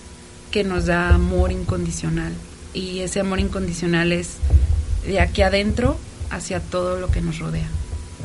[0.50, 2.32] que nos da amor incondicional.
[2.74, 4.34] Y ese amor incondicional es
[5.06, 5.98] de aquí adentro
[6.30, 7.68] hacia todo lo que nos rodea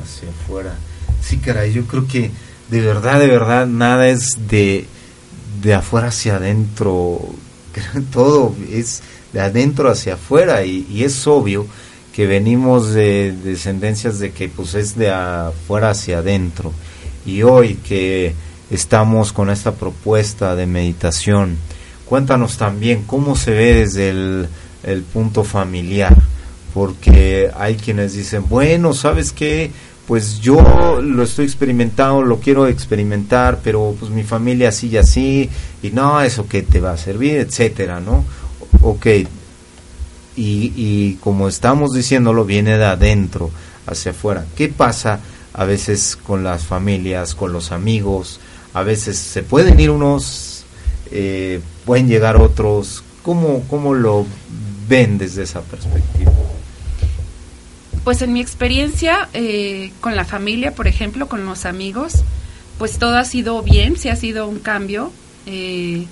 [0.00, 0.74] hacia afuera.
[1.20, 2.30] Sí, caray, yo creo que
[2.72, 4.86] de verdad, de verdad, nada es de,
[5.62, 7.20] de afuera hacia adentro.
[8.12, 11.66] Todo es de adentro hacia afuera y, es obvio
[12.14, 16.72] que venimos de descendencias de que pues es de afuera hacia adentro.
[17.26, 18.34] Y hoy que
[18.70, 21.58] estamos con esta propuesta de meditación,
[22.06, 26.16] cuéntanos también cómo se ve desde el punto familiar,
[26.72, 29.70] porque hay quienes dicen, bueno, ¿sabes qué?
[30.06, 35.48] pues yo lo estoy experimentando, lo quiero experimentar, pero pues mi familia así y así,
[35.82, 38.24] y no, eso que te va a servir, etcétera, ¿no?
[38.82, 39.26] Ok, y,
[40.36, 43.50] y como estamos diciéndolo, viene de adentro
[43.86, 44.44] hacia afuera.
[44.56, 45.20] ¿Qué pasa
[45.54, 48.40] a veces con las familias, con los amigos?
[48.74, 50.64] A veces se pueden ir unos,
[51.10, 53.04] eh, pueden llegar otros.
[53.22, 54.26] ¿Cómo, ¿Cómo lo
[54.88, 56.32] ven desde esa perspectiva?
[58.04, 62.24] Pues en mi experiencia eh, con la familia, por ejemplo, con los amigos,
[62.78, 65.12] pues todo ha sido bien, sí ha sido un cambio,
[65.46, 66.06] eh,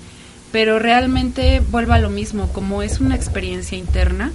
[0.53, 4.31] pero realmente vuelvo a lo mismo, como es una experiencia interna,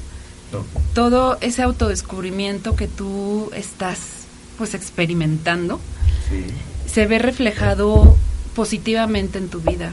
[0.94, 3.98] todo ese autodescubrimiento que tú estás
[4.58, 5.80] pues experimentando,
[6.86, 8.16] se ve reflejado
[8.54, 9.92] positivamente en tu vida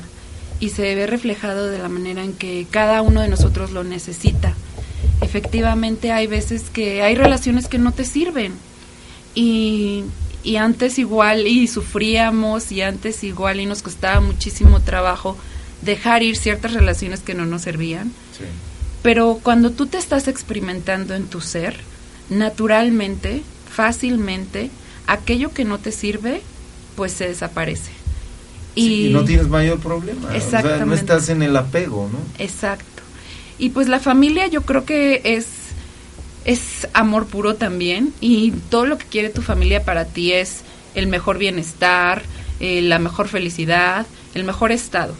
[0.60, 4.54] y se ve reflejado de la manera en que cada uno de nosotros lo necesita
[5.24, 8.54] efectivamente hay veces que hay relaciones que no te sirven.
[9.36, 10.04] Y,
[10.44, 15.38] y antes igual y sufríamos y antes igual y nos costaba muchísimo trabajo
[15.82, 18.12] dejar ir ciertas relaciones que no nos servían.
[19.02, 21.78] Pero cuando tú te estás experimentando en tu ser,
[22.30, 24.70] naturalmente, fácilmente,
[25.08, 26.42] aquello que no te sirve,
[26.96, 27.92] pues se desaparece.
[28.76, 30.36] Y, no tienes mayor problema.
[30.36, 30.86] Exactamente.
[30.86, 32.20] no estás en el apego, ¿no?
[32.44, 32.93] Exacto.
[33.64, 35.46] Y pues la familia yo creo que es
[36.44, 40.64] es amor puro también y todo lo que quiere tu familia para ti es
[40.96, 42.24] el mejor bienestar,
[42.60, 45.16] eh, la mejor felicidad, el mejor estado.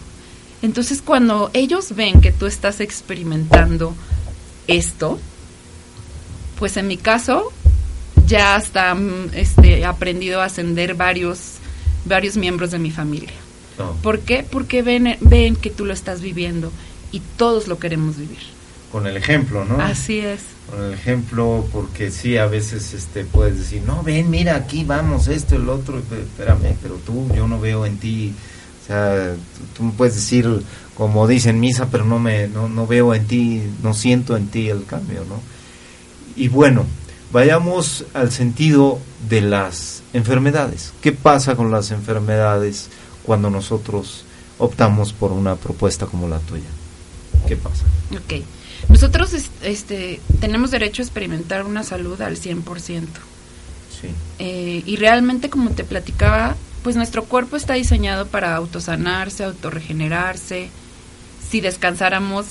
[0.62, 3.96] Entonces cuando ellos ven que tú estás experimentando
[4.68, 5.22] esto,
[6.60, 7.54] pues en mi caso
[8.28, 11.60] ya hasta mm, este aprendido a ascender varios
[12.04, 13.32] varios miembros de mi familia.
[13.80, 13.96] Oh.
[14.04, 14.44] ¿Por qué?
[14.44, 16.74] Porque ven ven que tú lo estás viviendo
[17.14, 18.40] y todos lo queremos vivir.
[18.92, 19.80] Con el ejemplo, ¿no?
[19.82, 20.42] Así es.
[20.70, 25.28] Con el ejemplo, porque sí, a veces este puedes decir, no, ven, mira, aquí vamos,
[25.28, 28.34] esto, el otro, espérame, pero tú, yo no veo en ti,
[28.84, 29.36] o sea,
[29.78, 30.64] tú, puedes decir,
[30.96, 34.70] como dicen misa, pero no, me, no, no veo en ti, no siento en ti
[34.70, 35.40] el cambio, ¿no?
[36.36, 36.86] Y bueno,
[37.32, 39.00] vayamos al sentido
[39.30, 40.94] de las enfermedades.
[41.02, 42.90] ¿Qué pasa con las enfermedades
[43.24, 44.26] cuando nosotros
[44.58, 46.70] optamos por una propuesta como la tuya?
[47.54, 47.84] ¿Qué pasa?
[48.12, 48.44] Ok.
[48.90, 49.32] Nosotros
[49.62, 52.64] este, tenemos derecho a experimentar una salud al 100%.
[54.02, 54.08] Sí.
[54.40, 60.70] Eh, y realmente, como te platicaba, pues nuestro cuerpo está diseñado para autosanarse, autorregenerarse.
[61.48, 62.46] Si descansáramos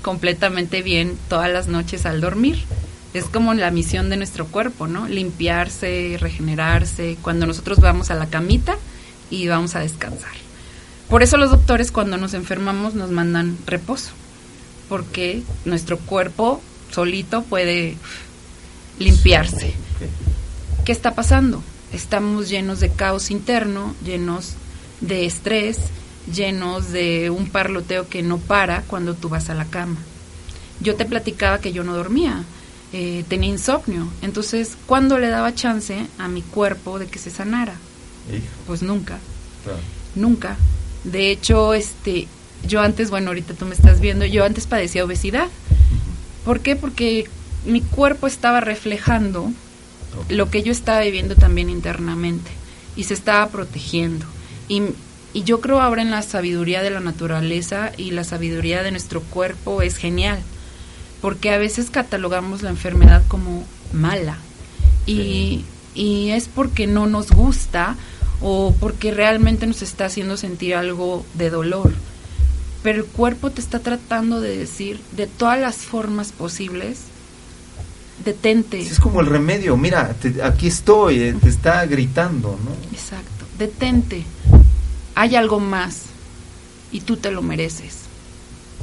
[0.00, 2.64] completamente bien todas las noches al dormir.
[3.12, 5.08] Es como la misión de nuestro cuerpo, ¿no?
[5.08, 8.76] Limpiarse, regenerarse, cuando nosotros vamos a la camita
[9.30, 10.32] y vamos a descansar.
[11.10, 14.10] Por eso los doctores cuando nos enfermamos nos mandan reposo,
[14.88, 16.60] porque nuestro cuerpo
[16.90, 17.96] solito puede
[18.98, 19.74] limpiarse.
[20.84, 21.62] ¿Qué está pasando?
[21.92, 24.54] Estamos llenos de caos interno, llenos
[25.00, 25.78] de estrés,
[26.32, 29.96] llenos de un parloteo que no para cuando tú vas a la cama.
[30.80, 32.44] Yo te platicaba que yo no dormía,
[32.92, 37.74] eh, tenía insomnio, entonces ¿cuándo le daba chance a mi cuerpo de que se sanara?
[38.66, 39.18] Pues nunca,
[40.14, 40.56] nunca.
[41.04, 42.28] De hecho, este,
[42.66, 45.48] yo antes, bueno, ahorita tú me estás viendo, yo antes padecía obesidad.
[46.44, 46.76] ¿Por qué?
[46.76, 47.28] Porque
[47.64, 49.50] mi cuerpo estaba reflejando
[50.28, 52.50] lo que yo estaba viviendo también internamente
[52.96, 54.26] y se estaba protegiendo.
[54.68, 54.82] Y,
[55.32, 59.20] y yo creo ahora en la sabiduría de la naturaleza y la sabiduría de nuestro
[59.22, 60.40] cuerpo es genial,
[61.20, 64.38] porque a veces catalogamos la enfermedad como mala
[65.06, 67.96] y, y es porque no nos gusta
[68.40, 71.92] o porque realmente nos está haciendo sentir algo de dolor.
[72.82, 77.00] Pero el cuerpo te está tratando de decir de todas las formas posibles,
[78.24, 78.80] detente.
[78.80, 80.14] Es como el remedio, mira,
[80.44, 82.70] aquí estoy, eh, te está gritando, ¿no?
[82.92, 84.24] Exacto, detente.
[85.14, 86.02] Hay algo más
[86.92, 88.02] y tú te lo mereces.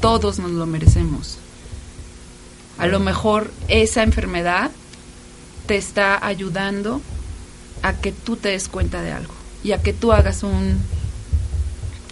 [0.02, 1.38] Todos nos lo merecemos.
[2.78, 4.72] A lo mejor esa enfermedad
[5.66, 7.02] te está ayudando
[7.82, 9.34] a que tú te des cuenta de algo
[9.64, 10.78] y a que tú hagas un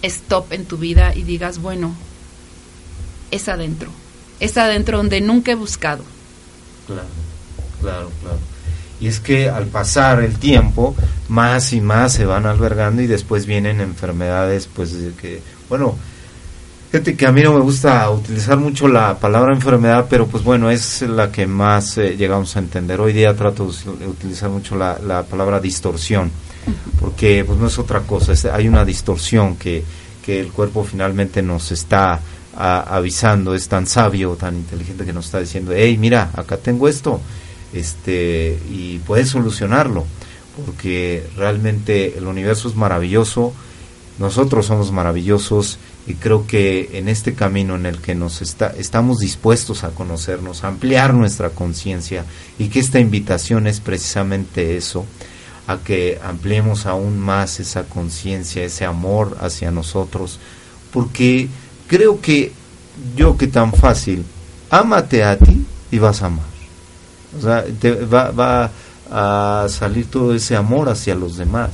[0.04, 1.96] stop en tu vida y digas, bueno,
[3.32, 3.90] es adentro,
[4.40, 6.04] es adentro donde nunca he buscado.
[6.86, 7.08] Claro,
[7.82, 8.40] claro, claro.
[9.00, 10.96] Y es que al pasar el tiempo,
[11.28, 15.98] más y más se van albergando y después vienen enfermedades, pues que, bueno,
[16.94, 20.70] Fíjate que a mí no me gusta utilizar mucho la palabra enfermedad, pero pues bueno,
[20.70, 23.02] es la que más eh, llegamos a entender.
[23.02, 23.68] Hoy día trato
[24.00, 26.30] de utilizar mucho la, la palabra distorsión
[27.00, 29.84] porque pues no es otra cosa, hay una distorsión que,
[30.26, 32.20] que el cuerpo finalmente nos está
[32.56, 37.20] avisando, es tan sabio, tan inteligente que nos está diciendo, hey, mira, acá tengo esto,
[37.74, 40.06] este, y puedes solucionarlo,
[40.66, 43.54] porque realmente el universo es maravilloso,
[44.20, 49.20] nosotros somos maravillosos y creo que en este camino en el que nos está, estamos
[49.20, 52.24] dispuestos a conocernos, a ampliar nuestra conciencia
[52.60, 55.06] y que esta invitación es precisamente eso,
[55.68, 60.40] a que ampliemos aún más esa conciencia, ese amor hacia nosotros,
[60.92, 61.48] porque
[61.88, 62.52] creo que
[63.16, 64.26] yo que tan fácil,
[64.70, 66.46] ámate a ti y vas a amar.
[67.38, 68.72] O sea, te va, va
[69.12, 71.72] a salir todo ese amor hacia los demás.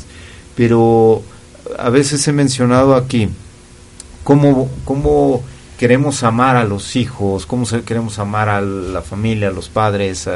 [0.55, 1.21] Pero
[1.77, 3.29] a veces he mencionado aquí
[4.23, 5.43] cómo, cómo
[5.77, 10.27] queremos amar a los hijos, cómo queremos amar a la familia, a los padres,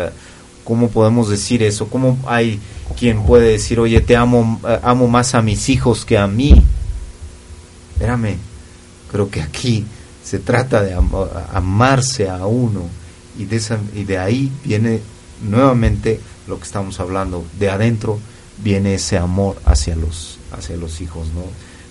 [0.63, 2.59] cómo podemos decir eso, cómo hay
[2.97, 6.63] quien puede decir, oye, te amo, eh, amo más a mis hijos que a mí.
[7.93, 8.37] Espérame,
[9.11, 9.85] creo que aquí
[10.23, 10.95] se trata de
[11.53, 12.81] amarse a uno
[13.37, 13.61] y de,
[13.95, 15.01] y de ahí viene
[15.41, 18.19] nuevamente lo que estamos hablando, de adentro
[18.57, 21.43] viene ese amor hacia los, hacia los hijos, ¿no?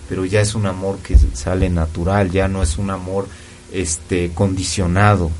[0.08, 3.28] Pero ya es un amor que sale natural, ya no es un amor
[3.72, 5.30] este condicionado,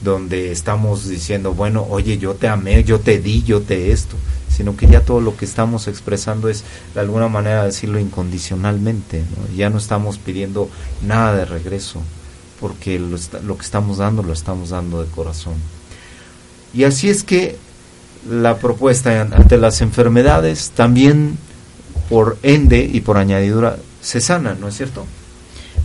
[0.00, 4.16] donde estamos diciendo, bueno, oye, yo te amé, yo te di, yo te esto,
[4.48, 9.22] sino que ya todo lo que estamos expresando es de alguna manera decirlo incondicionalmente,
[9.56, 10.68] ya no estamos pidiendo
[11.02, 12.02] nada de regreso,
[12.60, 15.54] porque lo, que estamos dando lo estamos dando de corazón.
[16.74, 17.56] Y así es que
[18.28, 21.38] la propuesta ante las enfermedades también
[22.08, 25.06] por ende y por añadidura se sana, ¿no es cierto?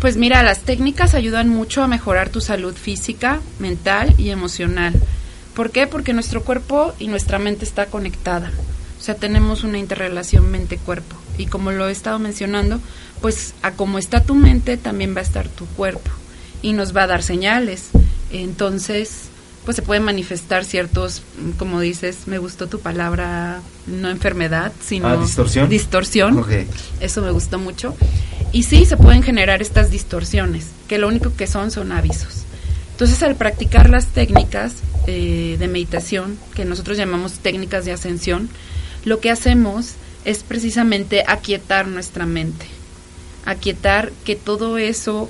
[0.01, 4.95] Pues mira, las técnicas ayudan mucho a mejorar tu salud física, mental y emocional.
[5.53, 5.85] ¿Por qué?
[5.85, 8.51] Porque nuestro cuerpo y nuestra mente está conectada.
[8.99, 11.15] O sea, tenemos una interrelación mente-cuerpo.
[11.37, 12.79] Y como lo he estado mencionando,
[13.21, 16.09] pues a como está tu mente, también va a estar tu cuerpo.
[16.63, 17.89] Y nos va a dar señales.
[18.31, 19.29] Entonces,
[19.65, 21.21] pues se pueden manifestar ciertos,
[21.57, 25.69] como dices, me gustó tu palabra, no enfermedad, sino ah, distorsión.
[25.69, 26.43] Distorsión.
[26.99, 27.95] Eso me gustó mucho.
[28.51, 32.43] Y sí, se pueden generar estas distorsiones, que lo único que son son avisos.
[32.91, 34.73] Entonces, al practicar las técnicas
[35.07, 38.49] eh, de meditación, que nosotros llamamos técnicas de ascensión,
[39.05, 39.93] lo que hacemos
[40.25, 42.65] es precisamente aquietar nuestra mente,
[43.45, 45.29] aquietar que todo eso,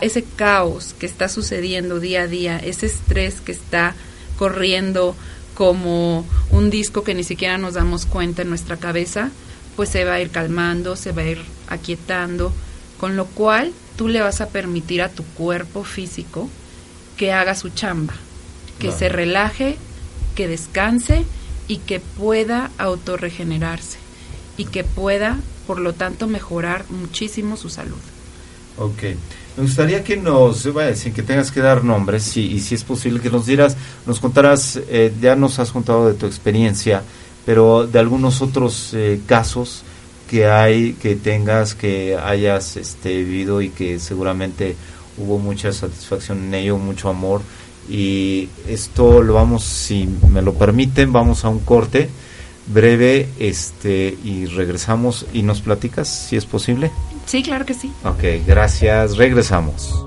[0.00, 3.94] ese caos que está sucediendo día a día, ese estrés que está
[4.38, 5.16] corriendo
[5.54, 9.30] como un disco que ni siquiera nos damos cuenta en nuestra cabeza,
[9.76, 12.52] pues se va a ir calmando, se va a ir aquietando,
[12.98, 16.48] con lo cual tú le vas a permitir a tu cuerpo físico
[17.16, 18.14] que haga su chamba,
[18.78, 19.76] que se relaje,
[20.34, 21.24] que descanse
[21.68, 23.98] y que pueda autorregenerarse
[24.56, 28.00] y que pueda, por lo tanto, mejorar muchísimo su salud.
[28.78, 29.02] Ok.
[29.56, 33.30] Me gustaría que nos, sin que tengas que dar nombres, y si es posible que
[33.30, 33.76] nos dieras,
[34.06, 37.02] nos contaras, eh, ya nos has contado de tu experiencia,
[37.44, 39.82] pero de algunos otros eh, casos
[40.28, 44.76] que hay, que tengas, que hayas este, vivido y que seguramente
[45.18, 47.42] hubo mucha satisfacción en ello, mucho amor.
[47.88, 52.08] Y esto lo vamos, si me lo permiten, vamos a un corte
[52.72, 56.90] breve este y regresamos y nos platicas si es posible.
[57.26, 57.92] Sí, claro que sí.
[58.04, 59.16] Ok, gracias.
[59.16, 60.06] Regresamos.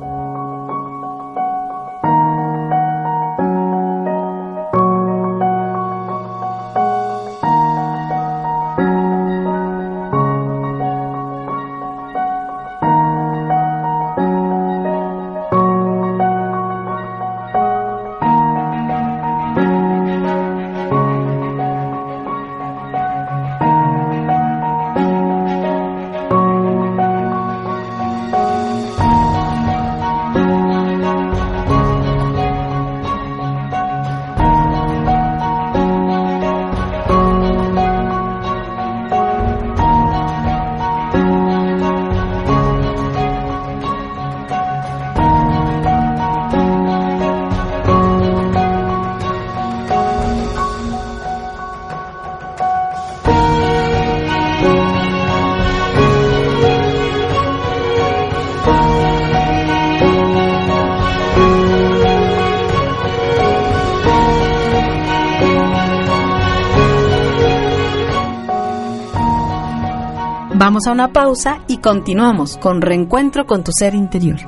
[70.73, 74.39] Vamos a una pausa y continuamos con Reencuentro con tu ser interior.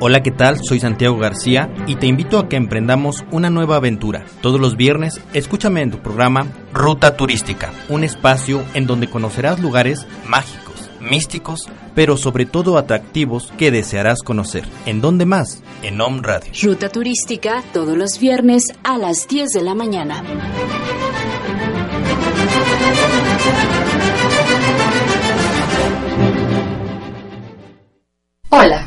[0.00, 0.58] Hola, ¿qué tal?
[0.60, 4.24] Soy Santiago García y te invito a que emprendamos una nueva aventura.
[4.40, 10.08] Todos los viernes, escúchame en tu programa Ruta Turística, un espacio en donde conocerás lugares
[10.26, 14.64] mágicos, místicos, pero sobre todo atractivos que desearás conocer.
[14.84, 15.62] ¿En dónde más?
[15.84, 16.50] En Om Radio.
[16.60, 20.24] Ruta Turística todos los viernes a las 10 de la mañana.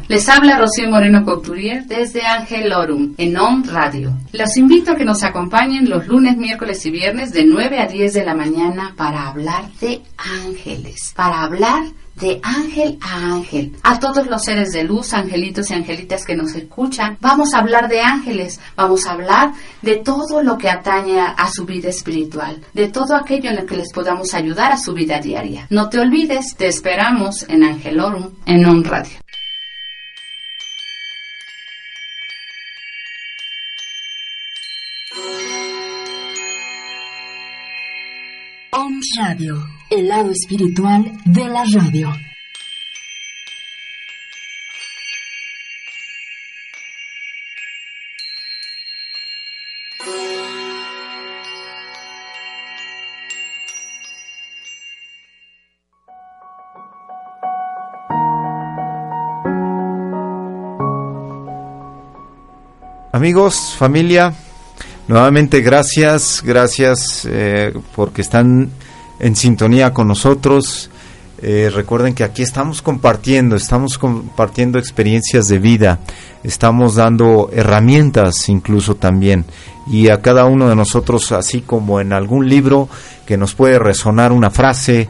[0.07, 4.11] Les habla Rocío Moreno Couturier desde Angelorum en On Radio.
[4.33, 8.13] Los invito a que nos acompañen los lunes, miércoles y viernes de 9 a 10
[8.13, 11.83] de la mañana para hablar de ángeles, para hablar
[12.15, 13.75] de ángel a ángel.
[13.81, 17.87] A todos los seres de luz, angelitos y angelitas que nos escuchan, vamos a hablar
[17.87, 22.89] de ángeles, vamos a hablar de todo lo que atañe a su vida espiritual, de
[22.89, 25.65] todo aquello en lo que les podamos ayudar a su vida diaria.
[25.69, 29.22] No te olvides, te esperamos en Angelorum en On Radio.
[39.17, 42.11] Radio, el lado espiritual de la radio.
[63.11, 64.33] Amigos, familia,
[65.07, 68.71] Nuevamente gracias, gracias eh, porque están
[69.19, 70.89] en sintonía con nosotros.
[71.41, 75.99] Eh, recuerden que aquí estamos compartiendo, estamos compartiendo experiencias de vida,
[76.43, 79.45] estamos dando herramientas incluso también.
[79.87, 82.87] Y a cada uno de nosotros, así como en algún libro
[83.25, 85.09] que nos puede resonar una frase,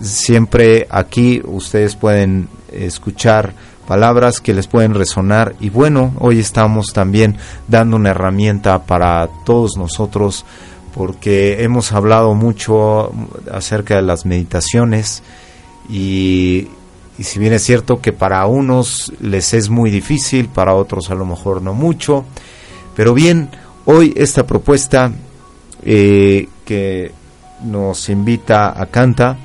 [0.00, 3.52] siempre aquí ustedes pueden escuchar
[3.90, 7.36] palabras que les pueden resonar y bueno, hoy estamos también
[7.66, 10.44] dando una herramienta para todos nosotros
[10.94, 13.12] porque hemos hablado mucho
[13.50, 15.22] acerca de las meditaciones
[15.88, 16.68] y,
[17.18, 21.26] si bien es cierto que para unos les es muy difícil, para otros a lo
[21.26, 22.24] mejor no mucho,
[22.96, 23.50] pero bien,
[23.84, 25.12] hoy esta propuesta
[25.84, 27.12] eh, que
[27.62, 29.38] nos invita a Canta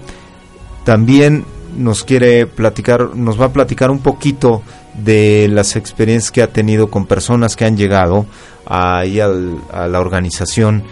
[0.84, 4.62] también nos quiere platicar, nos va a platicar un poquito
[4.94, 8.26] de las experiencias que ha tenido con personas que han llegado
[8.66, 10.84] ahí a la organización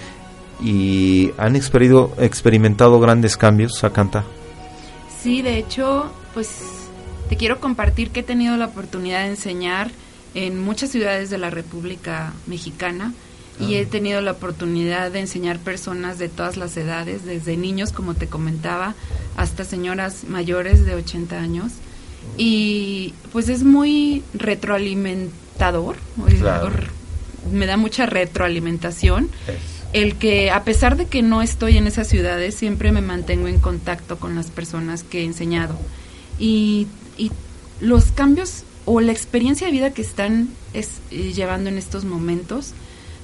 [0.62, 4.24] y han experimentado grandes cambios, Acanta.
[5.22, 6.60] Sí, de hecho, pues
[7.30, 9.92] te quiero compartir que he tenido la oportunidad de enseñar
[10.36, 13.14] en muchas ciudades de la República Mexicana
[13.60, 18.16] y he tenido la oportunidad de enseñar personas de todas las edades, desde niños, como
[18.16, 18.96] te comentaba,
[19.38, 21.74] hasta señoras mayores de 80 años.
[22.38, 25.98] Y pues es muy retroalimentador,
[27.52, 29.30] me da mucha retroalimentación.
[29.94, 33.60] El que a pesar de que no estoy en esas ciudades, siempre me mantengo en
[33.60, 35.78] contacto con las personas que he enseñado.
[36.40, 36.88] Y,
[37.82, 42.72] los cambios o la experiencia de vida que están es, eh, llevando en estos momentos,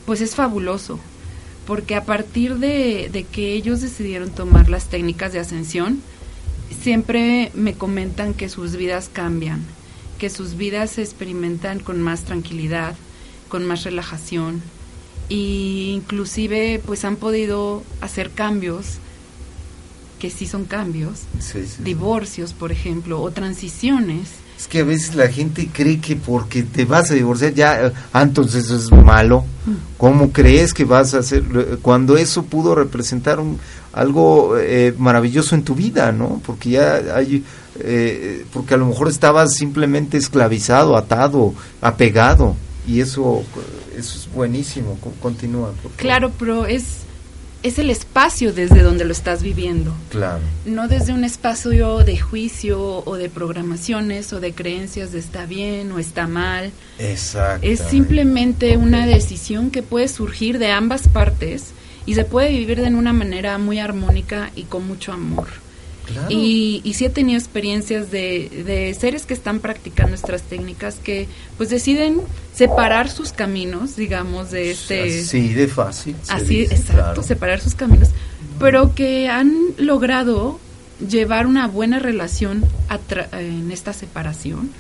[0.06, 1.00] pues es fabuloso,
[1.66, 6.02] porque a partir de que ellos decidieron tomar las técnicas de ascensión,
[6.82, 9.64] siempre me comentan que sus vidas cambian,
[10.18, 12.96] que sus vidas se experimentan con más tranquilidad,
[13.48, 14.62] con más relajación,
[15.30, 18.98] y inclusive pues han podido hacer cambios
[20.20, 21.82] que sí son cambios, Sí, sí.
[21.82, 24.28] divorcios, por ejemplo, o transiciones.
[24.58, 27.94] Es que a veces la gente cree que porque te vas a divorciar ya, eh,
[28.12, 29.46] ah, entonces eso es malo.
[29.98, 33.58] ¿Cómo crees que vas a hacer eh, cuando eso pudo representar un,
[33.94, 36.42] algo eh, maravilloso en tu vida, ¿no?
[36.46, 37.46] Porque ya hay,
[37.80, 42.58] eh, porque a lo mejor estabas simplemente esclavizado, atado, apegado
[42.88, 43.44] y eso,
[43.96, 44.98] eso es buenísimo.
[45.02, 45.74] Co- Continúa.
[45.98, 47.00] Claro, pero es,
[47.62, 49.94] es el espacio desde donde lo estás viviendo.
[50.10, 50.40] Claro.
[50.66, 55.92] No desde un espacio de juicio o de programaciones o de creencias de está bien
[55.92, 56.72] o está mal.
[56.98, 57.66] Exacto.
[57.68, 61.66] Es simplemente una decisión que puede surgir de ambas partes
[62.06, 65.48] y se puede vivir de una manera muy armónica y con mucho amor.
[66.12, 66.28] Claro.
[66.30, 71.28] Y, y sí he tenido experiencias de, de seres que están practicando estas técnicas que
[71.58, 72.22] pues deciden
[72.54, 75.22] separar sus caminos, digamos, de este...
[75.22, 76.16] Así de fácil.
[76.28, 77.24] Así, dice, exacto, claro.
[77.24, 78.10] separar sus caminos,
[78.60, 80.60] pero que han logrado
[81.08, 82.66] llevar una buena relación
[83.32, 84.72] en esta separación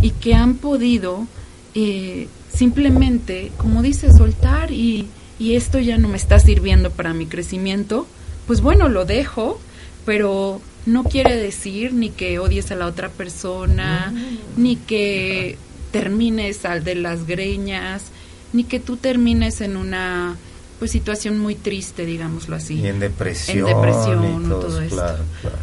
[0.00, 1.26] y que han podido
[1.74, 5.06] eh, simplemente, como dice, soltar y,
[5.38, 8.06] y esto ya no me está sirviendo para mi crecimiento,
[8.46, 9.60] pues bueno, lo dejo,
[10.04, 14.12] pero no quiere decir ni que odies a la otra persona,
[14.56, 15.56] ni que
[15.90, 18.04] termines al de las greñas,
[18.52, 20.36] ni que tú termines en una
[20.78, 22.74] pues situación muy triste, digámoslo así.
[22.74, 23.58] Y en depresión.
[23.58, 24.96] En depresión y o todo, todo esto.
[24.96, 25.58] Claro, claro.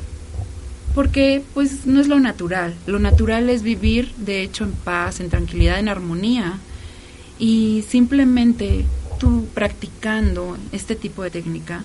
[0.96, 2.74] Porque pues no es lo natural.
[2.88, 6.60] Lo natural es vivir, de hecho, en paz, en tranquilidad, en armonía.
[7.38, 8.86] Y simplemente
[9.20, 11.84] tú practicando este tipo de técnica,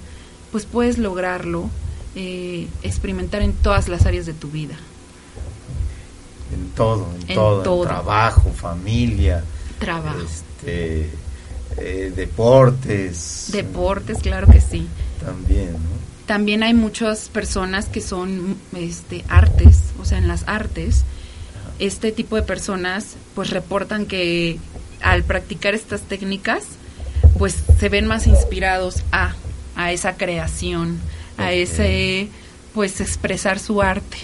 [0.52, 1.70] pues puedes lograrlo,
[2.14, 4.74] eh, experimentar en todas las áreas de tu vida.
[6.52, 9.42] En todo, en, En todo, en trabajo, familia,
[9.78, 10.18] Trabajo.
[10.20, 11.10] este,
[11.78, 13.48] eh, deportes.
[13.52, 14.86] Deportes, claro que sí.
[15.24, 16.04] También, ¿no?
[16.26, 21.04] También hay muchas personas que son este artes, o sea, en las artes,
[21.78, 24.58] este tipo de personas pues reportan que
[25.02, 26.62] al practicar estas técnicas
[27.38, 29.34] pues se ven más inspirados a
[29.76, 30.98] a esa creación,
[31.36, 32.28] a ese
[32.72, 34.18] pues expresar su arte.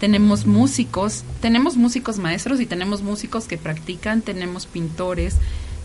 [0.00, 5.36] Tenemos músicos, tenemos músicos maestros y tenemos músicos que practican, tenemos pintores,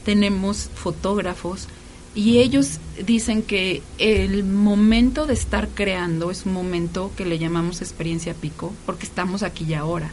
[0.03, 1.67] tenemos fotógrafos
[2.15, 7.81] y ellos dicen que el momento de estar creando es un momento que le llamamos
[7.81, 10.11] experiencia pico porque estamos aquí y ahora.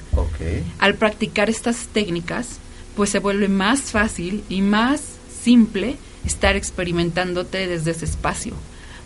[0.78, 2.59] Al practicar estas técnicas,
[2.97, 5.01] pues se vuelve más fácil y más
[5.42, 8.55] simple estar experimentándote desde ese espacio.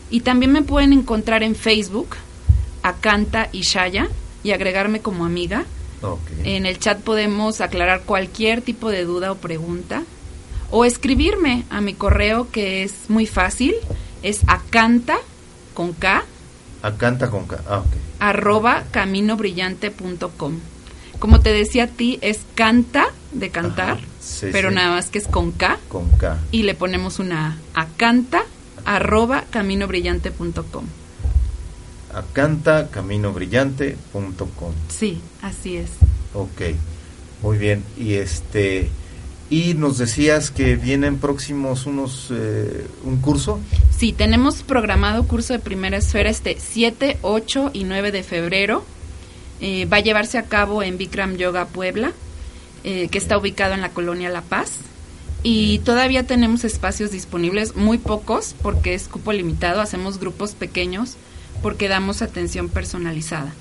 [0.10, 2.16] Y también me pueden encontrar en Facebook,
[2.84, 4.08] Acanta y Shaya,
[4.44, 5.66] y agregarme como amiga.
[6.44, 10.04] En el chat podemos aclarar cualquier tipo de duda o pregunta.
[10.70, 13.76] O escribirme a mi correo que es muy fácil.
[14.22, 15.18] Es acanta
[15.74, 16.24] con K
[16.82, 17.60] Acanta con K.
[17.68, 17.86] Ah, ok.
[18.20, 20.60] arroba caminobrillante.com.
[21.20, 24.76] Como te decía a ti, es canta de cantar, sí, pero sí.
[24.76, 26.38] nada más que es con K Con K.
[26.52, 27.82] y le ponemos una A.
[27.82, 28.44] Acanta
[28.88, 30.86] arroba caminobrillante.com.
[32.14, 34.72] acantacaminobrillante.com.
[34.90, 35.92] Sí, así es.
[36.34, 36.62] Ok,
[37.44, 37.84] muy bien.
[37.98, 38.90] Y este,
[39.50, 43.60] Y nos decías que vienen próximos unos eh, un curso.
[43.98, 48.84] Sí, tenemos programado curso de primera esfera este 7, 8 y 9 de febrero.
[49.62, 52.12] Eh, va a llevarse a cabo en Bikram Yoga Puebla,
[52.84, 54.72] eh, que está ubicado en la colonia La Paz.
[55.44, 59.82] Y todavía tenemos espacios disponibles, muy pocos, porque es cupo limitado.
[59.82, 61.16] Hacemos grupos pequeños
[61.62, 63.54] porque damos atención personalizada.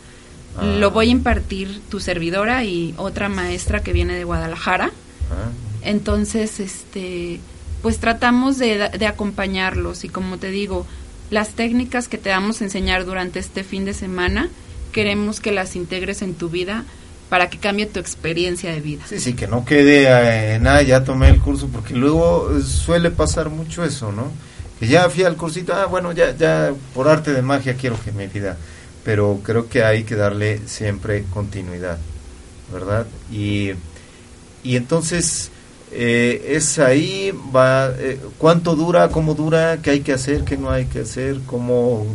[0.57, 0.65] Ah.
[0.65, 4.91] Lo voy a impartir tu servidora y otra maestra que viene de Guadalajara.
[5.31, 5.51] Ah,
[5.83, 7.41] Entonces, este,
[7.83, 10.87] pues tratamos de, de acompañarlos y como te digo,
[11.31, 14.49] las técnicas que te vamos a enseñar durante este fin de semana,
[14.93, 16.85] queremos que las integres en tu vida
[17.29, 19.03] para que cambie tu experiencia de vida.
[19.09, 20.07] Sí, sí, que no quede
[20.55, 24.31] eh, nada, ya tomé el curso, porque luego eh, suele pasar mucho eso, ¿no?
[24.79, 28.13] Que ya fui al cursito, ah, bueno, ya, ya por arte de magia quiero que
[28.13, 28.57] me vida,
[29.05, 31.99] pero creo que hay que darle siempre continuidad,
[32.73, 33.07] ¿verdad?
[33.33, 33.73] Y,
[34.63, 35.51] y entonces,
[35.91, 40.71] eh, es ahí, va, eh, ¿cuánto dura, cómo dura, qué hay que hacer, qué no
[40.71, 42.07] hay que hacer, cómo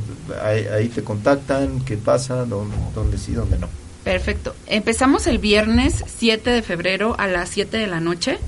[0.42, 3.81] ahí, ahí te contactan, qué pasa, dónde, dónde sí, dónde no?
[4.04, 4.56] Perfecto.
[4.68, 8.40] Empezamos el viernes 7 de febrero a las 7 de la noche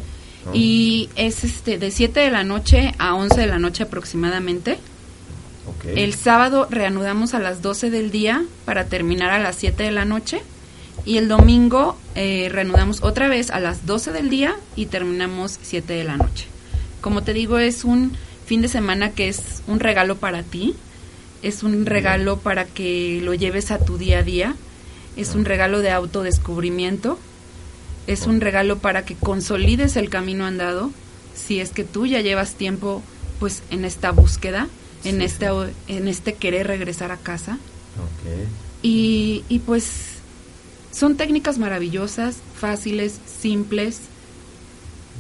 [0.46, 0.52] ¿no?
[0.54, 4.80] y es este de 7 de la noche a 11 de la noche aproximadamente.
[5.68, 5.96] Ok.
[5.96, 10.06] El sábado reanudamos a las 12 del día para terminar a las 7 de la
[10.06, 10.42] noche.
[11.06, 15.94] Y el domingo eh, reanudamos otra vez a las 12 del día y terminamos 7
[15.94, 16.48] de la noche.
[17.02, 18.14] Como te digo, es un
[18.46, 20.76] fin de semana que es un regalo para ti.
[21.42, 24.56] Es un regalo para que lo lleves a tu día a día.
[25.16, 27.20] Es un regalo de autodescubrimiento.
[28.08, 30.92] Es un regalo para que consolides el camino andado.
[31.36, 33.02] Si es que tú ya llevas tiempo
[33.40, 34.68] pues en esta búsqueda,
[35.04, 35.48] en Sí, este
[35.88, 37.54] en este querer regresar a casa.
[37.54, 38.48] Ok.
[38.82, 40.14] Y, y pues
[40.92, 44.02] son técnicas maravillosas, fáciles, simples,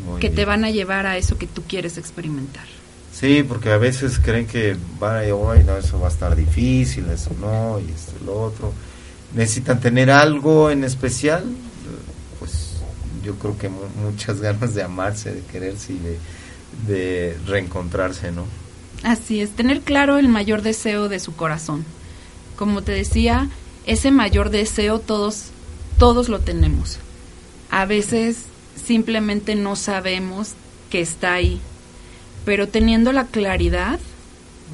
[0.05, 2.65] Muy que te van a llevar a eso que tú quieres experimentar.
[3.13, 7.31] Sí, porque a veces creen que van a no, eso va a estar difícil, eso
[7.39, 8.73] no, y esto y lo otro.
[9.35, 11.43] Necesitan tener algo en especial,
[12.39, 12.73] pues
[13.23, 16.17] yo creo que mu- muchas ganas de amarse, de quererse y de,
[16.87, 18.45] de reencontrarse, ¿no?
[19.03, 21.83] Así es, tener claro el mayor deseo de su corazón.
[22.55, 23.49] Como te decía,
[23.85, 25.45] ese mayor deseo todos
[25.97, 26.99] todos lo tenemos.
[27.69, 28.37] A veces
[28.85, 30.51] simplemente no sabemos
[30.89, 31.59] que está ahí,
[32.45, 33.99] pero teniendo la claridad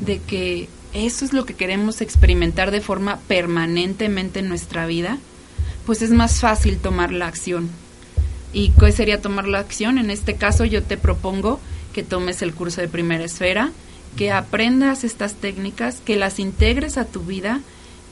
[0.02, 5.18] de que eso es lo que queremos experimentar de forma permanentemente en nuestra vida,
[5.86, 7.70] pues es más fácil tomar la acción.
[8.54, 9.98] ¿Y qué sería tomar la acción?
[9.98, 11.60] En este caso yo te propongo
[11.94, 13.72] que tomes el curso de primera esfera,
[14.18, 17.62] que aprendas estas técnicas, que las integres a tu vida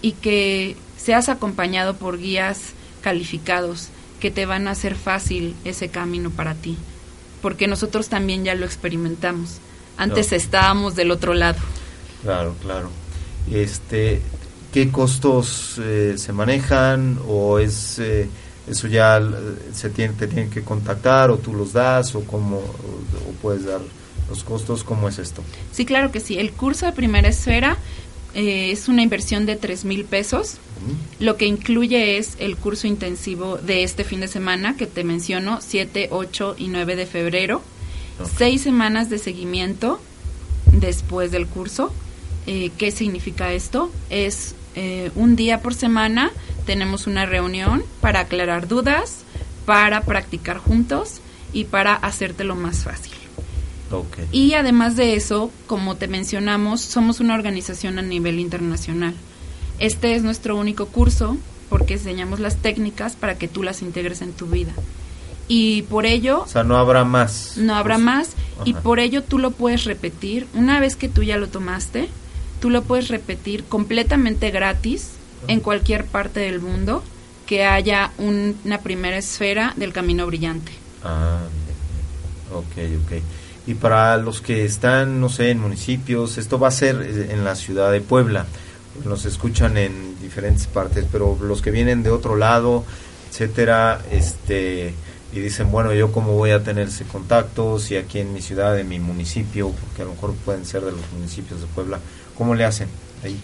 [0.02, 6.30] y que seas acompañado por guías calificados que te van a hacer fácil ese camino
[6.30, 6.78] para ti,
[7.42, 9.58] porque nosotros también ya lo experimentamos.
[9.98, 10.38] Antes No.
[10.38, 11.60] estábamos del otro lado.
[12.24, 12.90] Claro, claro.
[13.52, 14.22] Este,
[14.74, 18.28] ¿Qué costos eh, se manejan o es eh,
[18.68, 19.24] eso ya eh,
[19.74, 23.82] se tiene, te tienen que contactar o tú los das o cómo o, puedes dar
[24.30, 24.84] los costos?
[24.84, 25.42] ¿Cómo es esto?
[25.72, 26.38] Sí, claro que sí.
[26.38, 27.78] El curso de primera esfera
[28.34, 30.58] eh, es una inversión de tres mil pesos.
[31.20, 35.60] Lo que incluye es el curso intensivo de este fin de semana que te menciono,
[35.60, 37.62] 7, 8 y 9 de febrero.
[38.38, 40.00] Seis semanas de seguimiento
[40.72, 41.92] después del curso.
[42.48, 43.92] Eh, ¿Qué significa esto?
[44.10, 46.32] Es eh, un día por semana
[46.66, 49.24] tenemos una reunión para aclarar dudas,
[49.66, 51.22] para practicar juntos
[51.54, 53.14] y para hacértelo más fácil.
[53.92, 54.18] Ok.
[54.32, 59.14] Y además de eso, como te mencionamos, somos una organización a nivel internacional.
[59.80, 61.38] Este es nuestro único curso
[61.70, 64.72] porque enseñamos las técnicas para que tú las integres en tu vida.
[65.50, 67.54] Y por ello O sea, no habrá más.
[67.58, 68.30] no habrá Pues, más
[68.66, 70.48] y por ello tú lo puedes repetir.
[70.54, 72.10] Una vez que tú ya lo tomaste,
[72.60, 75.10] tú lo puedes repetir completamente gratis
[75.48, 77.04] en cualquier parte del mundo
[77.46, 80.72] que haya un- una primera esfera del camino brillante.
[81.04, 82.98] Ah, bien, bien.
[82.98, 83.24] ok, ok.
[83.68, 87.44] Y para los que están, no sé, en municipios, esto va a ser eh, en
[87.46, 88.46] la ciudad de Puebla.
[89.06, 92.84] Nos escuchan en diferentes partes, pero los que vienen de otro lado,
[93.30, 94.94] etcétera, este,
[95.34, 98.80] y dicen, bueno, yo cómo voy a tener ese contacto, si aquí en mi ciudad,
[98.80, 102.00] en mi municipio, porque a lo mejor pueden ser de los municipios de Puebla,
[102.38, 102.88] ¿cómo le hacen
[103.24, 103.38] ahí?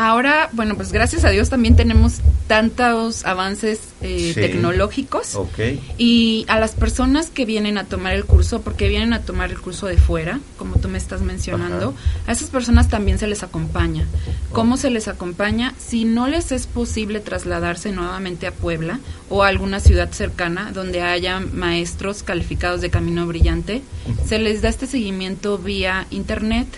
[0.00, 5.36] Ahora, bueno, pues gracias a Dios también tenemos tantos avances eh, tecnológicos.
[5.98, 9.58] Y a las personas que vienen a tomar el curso, porque vienen a tomar el
[9.58, 11.96] curso de fuera, como tú me estás mencionando,
[12.28, 14.06] a esas personas también se les acompaña.
[14.52, 15.74] ¿Cómo se les acompaña?
[15.78, 21.02] Si no les es posible trasladarse nuevamente a Puebla o a alguna ciudad cercana donde
[21.02, 23.82] haya maestros calificados de camino brillante,
[24.24, 26.68] se les da este seguimiento vía internet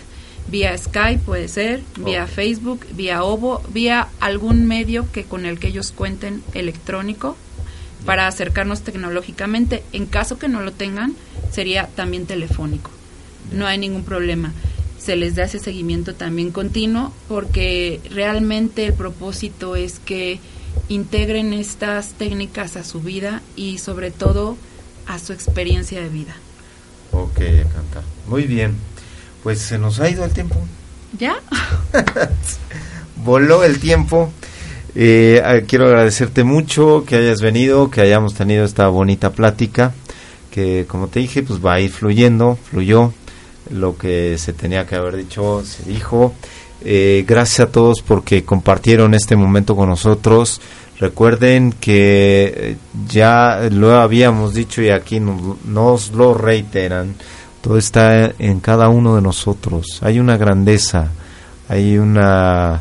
[0.48, 5.68] vía Skype puede ser, vía Facebook, vía Ovo, vía algún medio que con el que
[5.68, 7.36] ellos cuenten electrónico
[8.04, 9.82] para acercarnos tecnológicamente.
[9.92, 11.14] En caso que no lo tengan,
[11.50, 12.90] sería también telefónico.
[13.52, 14.52] No hay ningún problema.
[14.98, 20.40] Se les da ese seguimiento también continuo porque realmente el propósito es que
[20.88, 24.56] integren estas técnicas a su vida y sobre todo
[25.06, 26.34] a su experiencia de vida.
[27.12, 28.02] Ok, encanta.
[28.26, 28.76] Muy bien.
[29.42, 30.56] Pues se nos ha ido el tiempo.
[31.18, 31.36] ¿Ya?
[33.16, 34.30] Voló el tiempo.
[34.94, 39.92] Eh, quiero agradecerte mucho que hayas venido, que hayamos tenido esta bonita plática,
[40.50, 43.12] que como te dije, pues va a ir fluyendo, fluyó.
[43.70, 46.34] Lo que se tenía que haber dicho, se dijo.
[46.82, 50.60] Eh, gracias a todos porque compartieron este momento con nosotros.
[50.98, 52.76] Recuerden que eh,
[53.08, 57.14] ya lo habíamos dicho y aquí nos lo reiteran
[57.60, 60.00] todo está en cada uno de nosotros.
[60.02, 61.08] Hay una grandeza,
[61.68, 62.80] hay una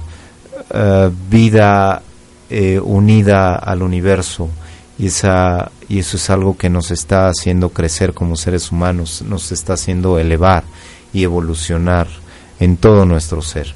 [0.73, 2.01] eh, vida
[2.49, 4.49] eh, unida al universo
[4.97, 9.51] y, esa, y eso es algo que nos está haciendo crecer como seres humanos, nos
[9.51, 10.63] está haciendo elevar
[11.13, 12.07] y evolucionar
[12.59, 13.73] en todo nuestro ser.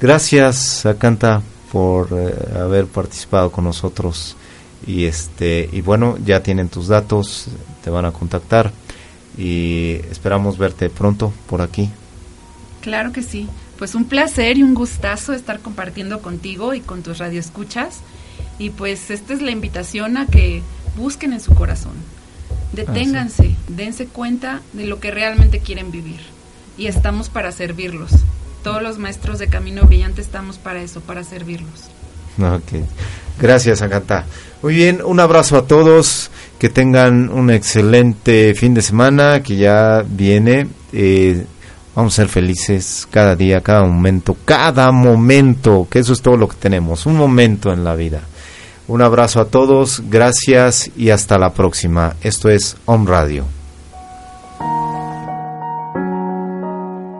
[0.00, 4.36] Gracias, Acanta, por eh, haber participado con nosotros
[4.86, 7.46] y este y bueno, ya tienen tus datos,
[7.82, 8.72] te van a contactar
[9.36, 11.90] y esperamos verte pronto por aquí.
[12.80, 13.48] Claro que sí.
[13.78, 17.98] Pues un placer y un gustazo estar compartiendo contigo y con tus radioescuchas.
[18.58, 20.62] Y pues esta es la invitación a que
[20.96, 21.92] busquen en su corazón.
[22.72, 26.20] Deténganse, dense cuenta de lo que realmente quieren vivir.
[26.78, 28.12] Y estamos para servirlos.
[28.62, 31.90] Todos los maestros de Camino Brillante estamos para eso, para servirlos.
[32.38, 32.82] Ok.
[33.40, 34.24] Gracias, Agata.
[34.62, 40.04] Muy bien, un abrazo a todos que tengan un excelente fin de semana que ya
[40.06, 40.68] viene.
[40.92, 41.44] Eh,
[41.94, 46.48] vamos a ser felices cada día, cada momento, cada momento, que eso es todo lo
[46.48, 48.22] que tenemos, un momento en la vida.
[48.88, 52.14] Un abrazo a todos, gracias y hasta la próxima.
[52.22, 53.44] Esto es Home Radio.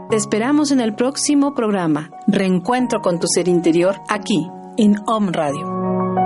[0.09, 6.26] Te esperamos en el próximo programa, Reencuentro con tu ser interior, aquí, en Home Radio.